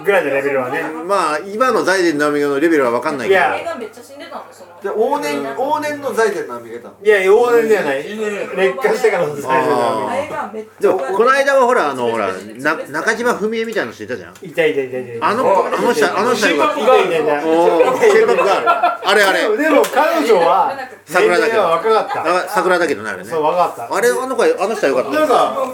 [0.03, 0.83] ぐらいのレベルはね。
[1.07, 3.39] まあ今の財前直美のレベルは分かんないけど。
[3.39, 3.55] いや。
[3.55, 4.71] 映画めっちゃ死んでたのその。
[4.81, 6.95] で往年往年の財前直美がいたの。
[7.03, 8.03] いや往年ではない。
[8.03, 14.33] 劣化してからの財前直あれがめっちゃでもこの間はほらあのほらな中島文江みたいな人いたじゃん。
[14.41, 19.41] 美いたいたいたいたあのあの人あの人がいたいたいたあれあれ。
[19.41, 21.61] でもでも彼女は年桜だけど。
[21.61, 22.37] 若かった。
[22.37, 23.29] あ桜だけどねあれね。
[23.29, 25.19] そう若かっあれあの子あの人はよかった。
[25.19, 25.67] なんか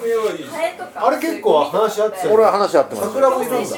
[0.95, 2.17] あれ結構話し合って。
[2.21, 3.07] たよ俺は話し合ってます。
[3.07, 3.69] 桜もいるんだ。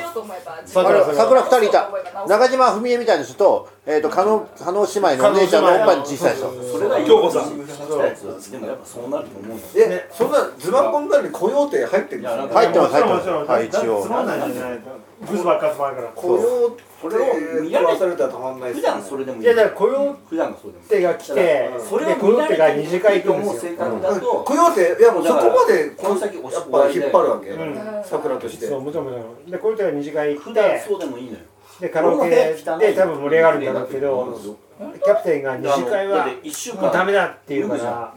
[0.66, 1.90] 桜二人いた。
[2.28, 6.46] 中島文江みたいな人と,、えー、と加納加納姉妹のお姉ちゃんのおっぱいに小さい人。
[6.62, 7.58] それが京子さん。
[7.58, 9.10] でもやっぱそう。
[9.10, 12.48] なると思うよえそんなズバコンなりに雇用手入ってるんですか？
[12.54, 12.92] 入ってます。
[12.94, 14.04] 入ってますはい一応。
[14.04, 14.80] つまんないんじゃない
[15.20, 16.08] ブスばっかつまるから。
[16.14, 19.44] 雇用これを見らされたらたまんないです普段それでもいい。
[19.44, 23.72] いやだから雇用普段がそうでも手が来てそれをで雇用手が二次会行くんですよ。
[23.72, 27.50] 性格だと雇用手いやもうそこまでこの先押しやっぱ引っ張るわけ。
[27.50, 28.04] うん。
[28.06, 28.68] 桜として。
[28.68, 29.52] そうもちろんもちろん。
[29.52, 31.40] で雇用手が二次会行っ普段てそうでもいいのよ
[31.80, 38.14] でカラオケで多分盛り上がるんだろうけどキャプテンが二次会は一週もうダメだって言うから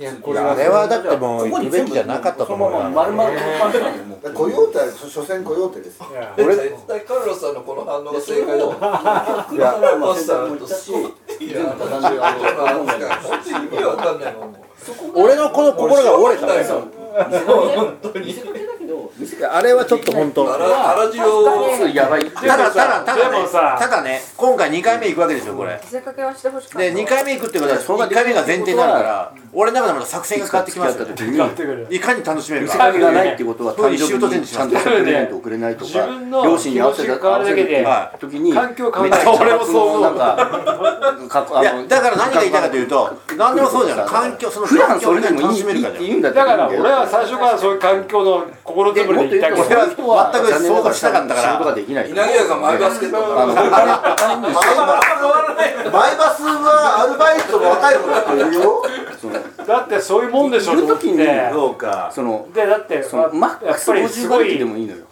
[0.00, 3.30] いやいやあれはだってもう行くべきじゃなかったと思うそのまま丸々
[3.60, 4.32] 感じなんでもう。
[4.32, 6.00] 雇用手は所詮雇用手です
[6.38, 8.80] 俺絶対カルロスさんのこの反応が正解だと思う。
[9.54, 10.92] いやまあ先輩も言ったし
[15.14, 16.46] 俺のこの心が折れた。
[16.46, 16.80] 俺正
[17.46, 18.18] 本当
[19.50, 20.54] あれはちょっと本当。
[20.54, 21.60] あらあらじを。
[21.92, 23.36] けやばいただただただね。
[23.36, 25.80] でもさただね今回2回目行くわけですよこれ。
[25.82, 31.06] 見せかけはしてほしかったで2回目行くってことは1回目が前提になるから俺の中でまた作戦が変わってきますよ。
[31.90, 32.92] いかに楽しめる見せかか。
[32.92, 33.98] けがないってことは誕生に
[34.46, 35.90] ちゃんとしたプレゼント送れないとか
[36.44, 40.02] 両親に合わせて気持ちが変わるだけで合わせる時に環境変わるめっちゃ俺もそう思う。
[40.02, 40.16] なん
[41.28, 44.06] か かいやだから何が言いたいかというと何でもそうじゃない。
[44.06, 51.52] 環境その普段そ環境をれでもいい楽しめるかじだから俺は最初からそういう環境の心づくりで行ったけ俺はど全く想像しなかったから。
[51.52, 53.52] 仕事ができない稲毛屋がマイバスケットマ
[56.12, 58.82] イバスはアルバイトの若い子だっているよ。
[59.66, 62.10] だってそういうもんでしょと思ってそうか。
[62.14, 65.04] そのでだってそのマッやっぱりクス50馬すごい力でもいいのよ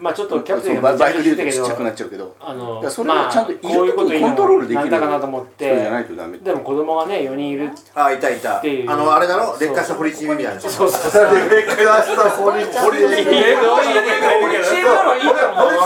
[0.00, 2.34] まあちょっとキャプテンがバイクで言うとちっちゃくなっちゃうけど。
[2.40, 6.38] あのいやそれはちゃんといるまあこういうことコントロールできるなんだかなと思っそれじゃてないとダメ。
[6.38, 7.70] でも子供がね4人いる。
[7.94, 8.60] あいたいた。
[8.60, 8.90] ていう。
[8.90, 9.56] あのあれだろ？
[9.60, 11.24] 劣化した堀ちえみみたいな人そうそうそう。
[11.50, 13.04] 劣化した堀ちえみ堀ち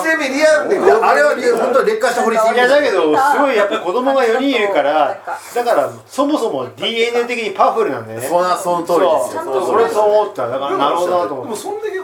[0.08, 5.20] えみリアルあれはリ本当に劣化した堀ちえみいやだけどすごいやっぱ子供が4人いるから
[5.54, 8.26] だからそもそも DNA 的にパワフルなんだよね。
[8.26, 9.42] そんなその通りですよ。
[9.44, 10.10] そうそれそう。
[10.10, 10.48] 思った。
[10.48, 11.62] だからなるほどなとでも思って。
[11.62, 12.03] そんだけお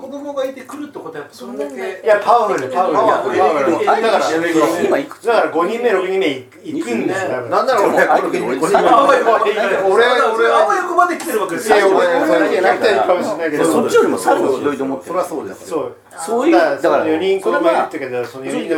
[0.00, 6.26] 子子供がいてくるってことはやっぱそんだけいやパワフルパワフルパワフルだから今いくつだから5人目6人目
[6.64, 10.04] 行くんですよなんなら俺あるけど俺俺俺俺
[10.40, 18.68] 俺はあわよくばで来てるわけですよ俺俺キャプテンかもしれないけどそっちよりもさらにひどいと思ってそれはそうですそうそういうだから4人子供いるってけどその4人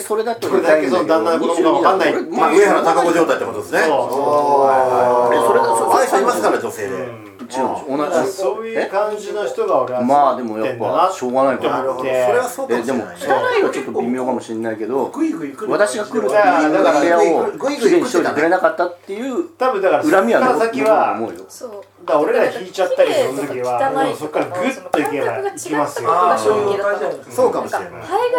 [0.00, 0.34] それだ
[0.80, 12.04] けその旦那の子供が分かんないまあ上原貴子状態ってことですねそうそれそああいう人いますから女性でうちの同だからじそういう感じの人が俺はまあでもやっぱしょうがないかなるらほど。
[12.04, 13.38] それはそうかえでももしれない。
[13.38, 21.44] 汚いはちょっと微妙かもしれないけどグイグイ来る私が来る時だからにだから部屋をグイグイきれいにしといてくれなかったっていう多分だから恨みはそっから残ると思うよ。
[21.48, 26.10] そうだから俺ら引いちゃったりする時はもうそっからグッといけばいきますよ。
[26.10, 27.90] あそういう感じなんですそうかもしれない。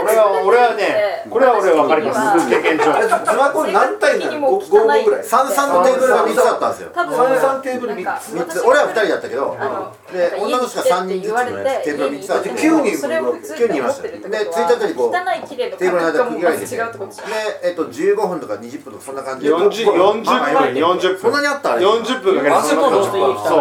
[0.03, 2.49] 俺は俺はねこれは俺は分かります。
[2.51, 2.91] 経験上。
[2.91, 5.23] あれズバコン何体なの 5, 5ぐらい。
[5.23, 6.91] 三三のテーブルが3つあったんですよ。
[6.91, 7.15] 多分。
[7.15, 8.35] 三三テーブル三つ。
[8.35, 8.59] 三つ。
[8.59, 9.55] 俺は2人だったけど。
[10.11, 11.83] で女の人が3人ずつのやつ。
[11.87, 12.49] テーブルが3つあって。
[12.51, 16.75] 9人それを普通9人いましたよで1日にこうテーブルの間区切られてて。
[16.75, 16.83] で、
[17.63, 19.55] えっと、15分とか20分とかそんな感じで。
[19.55, 20.35] 40 40分
[20.75, 21.75] 40そんな分にあったあ。
[21.77, 22.41] れ40分。
[22.41, 23.60] かけてそ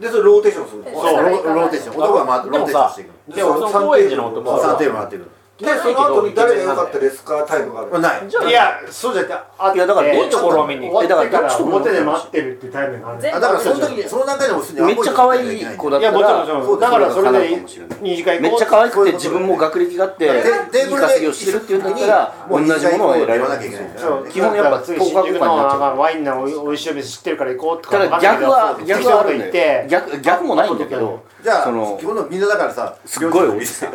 [0.00, 0.84] でそれローテーションする。
[0.84, 1.22] そう。
[1.22, 1.96] ロローテーション。
[1.96, 3.36] 男が回ってローテーションしていく。
[3.36, 5.28] でもその高円寺の男3はテーブル回っていく
[5.62, 8.00] でその後に誰が良かったレスカータイムがある。
[8.00, 8.26] ない。
[8.26, 9.38] いやそうじゃなくて
[9.74, 13.36] いやだからいいところを見に終わってからえだからどっちとも表で待ってるっていうタイムがある。
[13.36, 17.64] あだからその時にその段階でもすでにめっちゃ可愛い子だったいやもちろんもちらろんだからそれで
[18.00, 20.30] 二次会めっちゃ可愛くて自分も学歴があっていい
[20.72, 23.88] テーブルで稼ぎをしてるっていうんだったら同じものを得られる言わなきゃいけない
[24.30, 29.88] 基本やっぱ次10日後新宿かになっちゃうのまあワインのおいおいしいお店知ってるから行こうとかただ逆は逆はあるんだよ。
[29.88, 31.22] 逆逆もないんだけど。
[31.42, 33.88] じゃあその基本のみんなだからさすっごい美味しすっ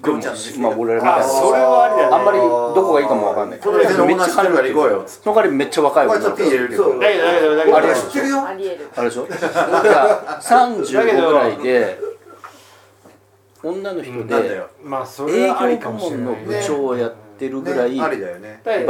[0.00, 0.20] ごい
[0.58, 2.16] まあ俺らみたいなあそれはありだね。
[2.16, 3.58] あんまりどこがいいかもわかんない。
[3.60, 6.22] この店のオーナー知ってるから行こうよその代わりめっちゃ若い子そう。
[6.22, 7.76] だけどだけどだけど。
[7.76, 8.46] あれ知ってるよ。
[8.46, 8.88] ありえる。
[8.96, 9.26] あれでしょ？
[9.26, 11.98] いや35ぐらいで
[13.62, 14.70] 女の人でよ。
[14.82, 18.08] まあそ営業れはありか部もしれない門の部長をやってるぐらいバ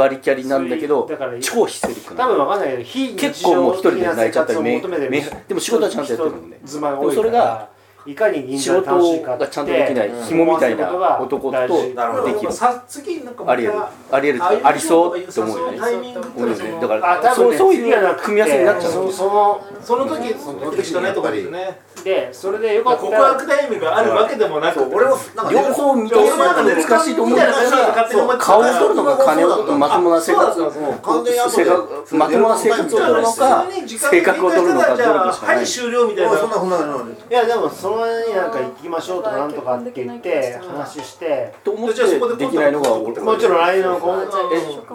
[0.07, 1.09] リキャリなんだけど
[1.41, 6.59] 超ヒステリックな多分わかんないけど非結構もう一人で泣いちゃったり日常的な生活を求めでも仕事はちゃんとやってるもんね。
[6.65, 7.70] それが
[8.05, 12.51] いかに銀仕座が楽しい事かってがちゃんとできない紐みたいな男とできる。
[12.51, 13.73] さ次なんかまたありえる
[14.11, 15.77] ありえるありそうって思うよね。
[15.79, 16.77] タイミング思うよね。
[16.81, 18.91] だかあら多分ねそうそういう組み合わせになっちゃう。
[18.91, 21.79] そそのその時その時しかないところですね。
[22.03, 25.15] でそれでよかった告白タイミングがあるわけでもなく俺も
[25.51, 36.31] 両方満たすのが難しいと思うんだから顔を取るのか金を取るのかまともな生活を完全に後で生活まともな生活を取るのか性格を取るのかどれかしかないはい終了みたいな。
[36.31, 36.95] あそんなそんなそんな
[37.29, 41.53] いやでもその間になんか行きましょうとかなんとかって言って話して。
[41.63, 42.01] と思って
[42.37, 43.99] できないのが俺もちろん来年の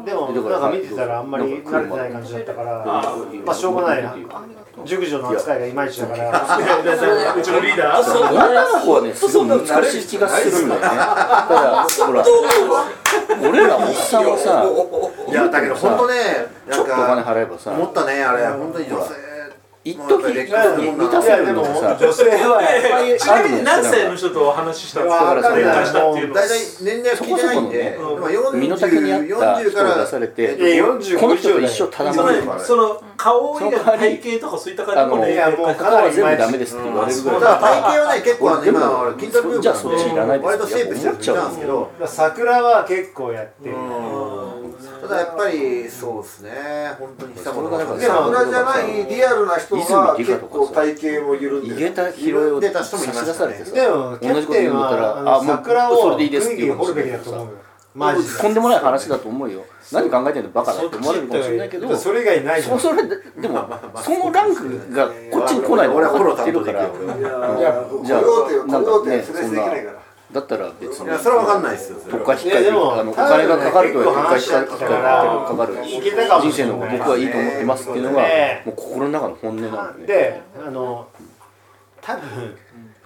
[0.05, 4.16] でもなんか見てたらあんまり慣れてない感じだったからまあしょうがないな。
[4.84, 6.30] 熟女の扱いがいまいちだから。
[7.36, 8.11] うちのリーダー。
[8.30, 10.86] 女の子はねすごい難しい気がするんだよね。
[10.86, 12.24] だからほら
[13.40, 14.64] 俺らおっさんはさ
[15.30, 16.14] いやだけど本当ね
[16.70, 19.14] ちょっとお金払えばさ思ったねあれ本当に女性
[19.87, 21.97] 一時一時満たせるのがさ。
[22.01, 25.24] 女性は あちなみるに何歳の人とお話ししたんですか？
[25.24, 25.62] わかんない。
[25.62, 26.34] 連絡したっていうの。
[26.34, 27.99] 大体年齢は聞いてないんで。
[28.55, 37.59] 身の丈に合った40人を出からされていや45この人と一生ただそもんのその顔以外の体型とかそういった感じのあのいやもう他は全部ダメですって言われるぐらいだから。
[37.61, 41.89] 体型はね結構今俺筋トレブームじゃあそっちいらないです割とシェイプしてる人なんですけど。
[42.07, 43.74] 桜は結構やってる
[45.09, 46.50] ただやっぱりそうですね。
[46.98, 53.26] 本当に久それがだからでも桜じゃないリアルな人が結構体型も緩んでた人もいま差ししたね。
[53.26, 53.72] 出されてさ。
[53.74, 57.24] でもキャプテンはあの桜をそれでいいですっていけどさ。
[57.24, 57.59] だと思うよ
[57.94, 58.38] マジで。
[58.38, 59.64] とんでもない話だと思うよ。
[59.92, 60.50] 何考えてんの？
[60.50, 61.96] バカだって思われるかもしれないけど。
[61.96, 62.78] それ以外ないじゃん。
[62.78, 63.68] そそれででも
[64.02, 72.18] そのランクがこっちに来ないの俺はフォローるから担当できるよいやじゃあ雇用手なん雇用かね手そんなできないからだったら別にいやそれは分かんないですよそれは。
[72.18, 78.62] 引っかえいやでもあのお金がかかると結構は話し合っからかかるいけたかも人生の僕はいいと思ってますっていうのがね。
[78.66, 80.01] もう心の中の本音なんで。
[80.03, 81.07] ねであの
[82.03, 82.57] 多分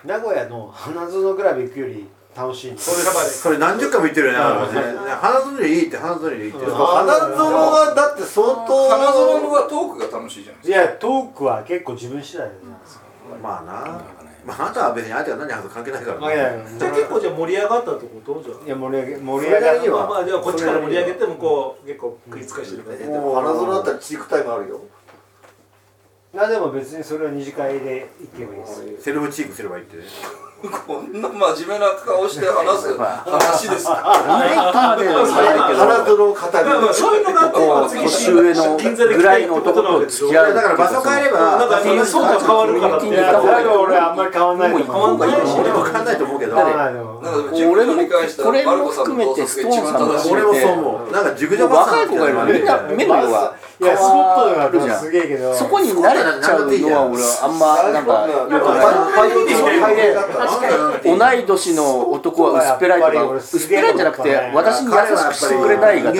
[0.04, 12.54] 名古屋の花園クラブ行くより楽しいんですそれそれ何十回も言ってるよね花園でいいって花園でいいって花園がだって相当花園のはトークが楽しいじゃないですいやトークは結構自分次第で
[13.42, 14.00] まあな
[14.44, 18.42] まああなたは別に相手が何話すか関係ないからまあいやじゃあ結構じゃあ盛り上がったってこと？
[18.42, 18.66] じゃあ。
[18.66, 23.04] いや盛り上げ盛り上がりまあまあじゃあこっちから盛り上げて向こう結構食いつかしてるからで。
[23.06, 24.80] も花園だったらチークタイムあるよ。
[26.36, 28.66] あでも別にそれは二次会で行けばいいで
[28.98, 30.04] すセルフチークすればいいってね。
[30.04, 30.08] か
[30.60, 33.94] こんな真面目な顔して話す話ですか？
[34.28, 35.80] ライターではないけど。
[35.80, 38.76] 花園を語るそういうのがこう次年上の
[39.16, 43.08] ぐらいの男と付き合うだから場所変えればなんかその層が変わるからって。
[43.08, 46.56] いやだから俺あんまり変わんないともう思う行こうがいいと思う俺も分かんないと思うけど。
[46.56, 51.12] 変わらないのなんか熟女に関してはこれもマルコさんの洞察が一番正しい俺もそう思う。
[51.12, 55.00] なんか熟女若い子がいるのみんな目の色がいやスポットがあるじゃん。
[55.00, 55.54] すげえけど。
[55.54, 58.68] そこに慣れちゃうのは俺はあんまなんかよく
[61.02, 61.38] フない。
[61.38, 66.12] 同い年の男は薄っぺらいとか薄っぺらいんじゃなくて私に優しくしてくれないが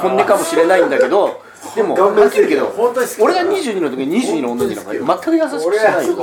[0.00, 1.42] 本音かもしれないんだけど
[1.76, 2.72] でもはっきりけど。
[3.20, 6.06] 俺が22の時に22の女になんか全く優しく俺してない。
[6.08, 6.16] よ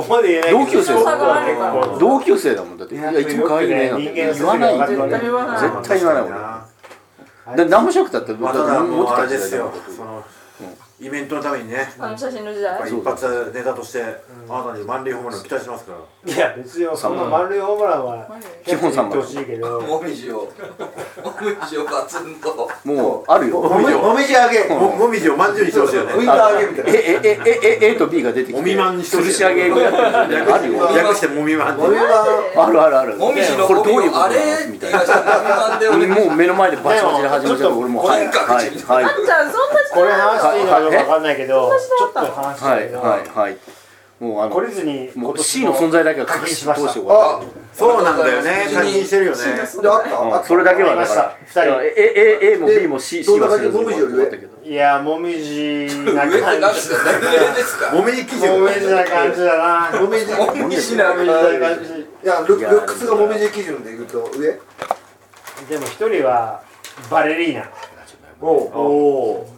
[0.50, 2.76] 同級生差があるから同級生だもん。
[2.76, 6.24] だっていやいつも可愛いねなんて言わない絶対言わない。
[7.54, 9.70] 俺で何もしなくたってまあただもうあれ時代だよ。
[9.70, 10.24] ですよ
[10.98, 11.92] イベントのためにね。
[11.98, 12.80] あの写真の時代。
[12.88, 14.02] 一発ネタとして
[14.48, 16.32] あなたに満塁ホームランを期待しますから。
[16.32, 18.26] いや別にそんな満塁ホームランは
[18.64, 19.80] 基本三ってほしいけど。
[19.82, 20.48] もみじをも
[21.42, 22.70] みじをガツンと。
[22.84, 23.60] もうあるよ。
[23.60, 24.64] もみじもみじあげ。
[24.74, 26.14] ももみじをまんじゅうにしてほしいよね。
[26.14, 26.90] ウインナーあげみたいな。
[26.90, 28.58] えええええ A と B が出てきて。
[28.58, 30.54] もみまんにして吊るし上げをやってる。
[30.54, 32.02] あるよ略してもみまんもみま
[32.64, 33.16] あるあるある。
[33.16, 34.36] もみじのこれどういうことあれ
[34.70, 34.98] みたいな
[36.08, 38.26] もう目の前でバチバチで始めちゃって俺もうはい。
[38.28, 38.34] はい。
[38.34, 39.04] はい。
[39.04, 40.70] あんちゃんそんな時これ話していいの？
[40.70, 43.56] かどうかわかんないけどちょっと話したはいけどはいはい。
[44.18, 46.90] もうあの懲りずにもう C の存在だけは確認しました。
[46.90, 48.66] そうなんだよね。
[48.72, 49.44] 課金してるよね。
[49.44, 49.68] であっ
[50.04, 53.58] たたそれだけはだから二人いや A A A も B も C C は
[54.64, 56.40] いやもみじな感じ。
[57.92, 60.00] もみじ生地もみじな感じだな。
[60.00, 62.06] もみじもみじなもみじな感じ。
[62.24, 64.58] いやルルックスがもみじ基準でいくと上？
[65.68, 66.62] でも一人は
[67.10, 67.68] バレリーナ。
[68.40, 69.55] おお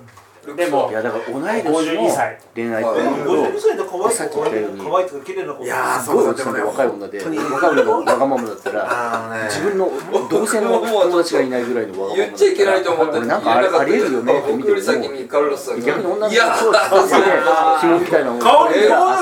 [0.57, 3.05] でもいやだから同い年の52歳恋愛ってはい。
[3.05, 7.19] いうの52歳で可愛いさっき言ったように可愛いとか綺麗な子いやーすごいおじさんで若い女で。
[7.19, 9.91] 若い女がわがままだったら自分の
[10.31, 13.19] 同性の友達がいないぐらいのわがままだ言っちゃいけないと思って。
[13.19, 15.87] 俺なんかありるよねって見て僕より先もにカルロスさんが。
[15.87, 16.67] 逆に女のいや子
[18.01, 18.75] みたいなのを顔に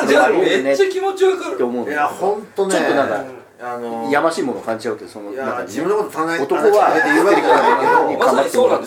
[0.09, 1.57] じゃめっちゃ気持ちわかる。
[1.57, 2.75] て思ういやほんとね。
[2.75, 3.25] ちょっとなんか
[3.59, 8.27] あのやましいものを感じちゃうってその自分のこと棚に男は棚に上げて言うわけじゃないけど。
[8.27, 8.81] まさにそうなん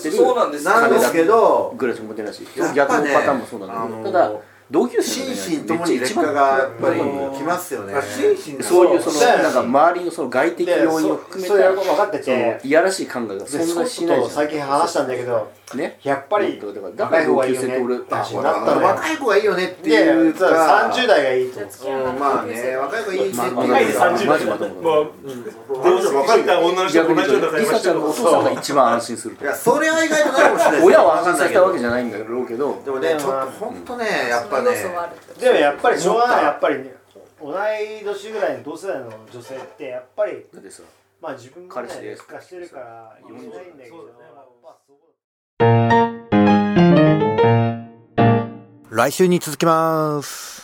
[0.51, 0.59] で
[0.99, 1.99] すけどぐらいし。
[1.99, 2.43] か思ってないし。
[2.75, 4.11] 逆のパターンもそうなんだけど。
[4.11, 4.31] ただ
[4.71, 7.01] 同級生心身ともに劣化がやっぱり
[7.35, 7.93] きますよね。
[7.95, 12.61] あ心身そういうそのなんか周りのその外的で要因を含めそそれがた分かってて。
[12.63, 15.99] いやらしい考えがでそんなそしないと最近話したんだけどんね？
[16.03, 17.67] やっぱりだからだか若い方ら同級がいいよね。
[17.67, 21.59] 生って俺若い子がいいよねってでいうか30代がいいと。
[21.59, 23.29] うんまあね若い子がいいね。
[23.29, 25.11] っていうまあ若いで30マジまとももう
[25.83, 30.81] 同時に聞いた女の人と同じような会リ話してるサちゃんのお父さんが一番安心するいやそれは意外とないかもしれない。
[30.81, 32.81] 親を安心させたわけじゃないんだろうけど。
[32.85, 34.71] でもねちょっと本当ねやっぱね
[35.39, 36.95] でもやっぱりしょうがないやっぱりね
[37.41, 37.55] 同い
[38.03, 40.45] 年ぐらいの同世代の女性ってやっぱり
[41.21, 43.97] まあ自分もね彼氏で劣化してるから言えないんだけど。
[44.61, 44.97] まあそう
[48.91, 50.58] 来週に続きます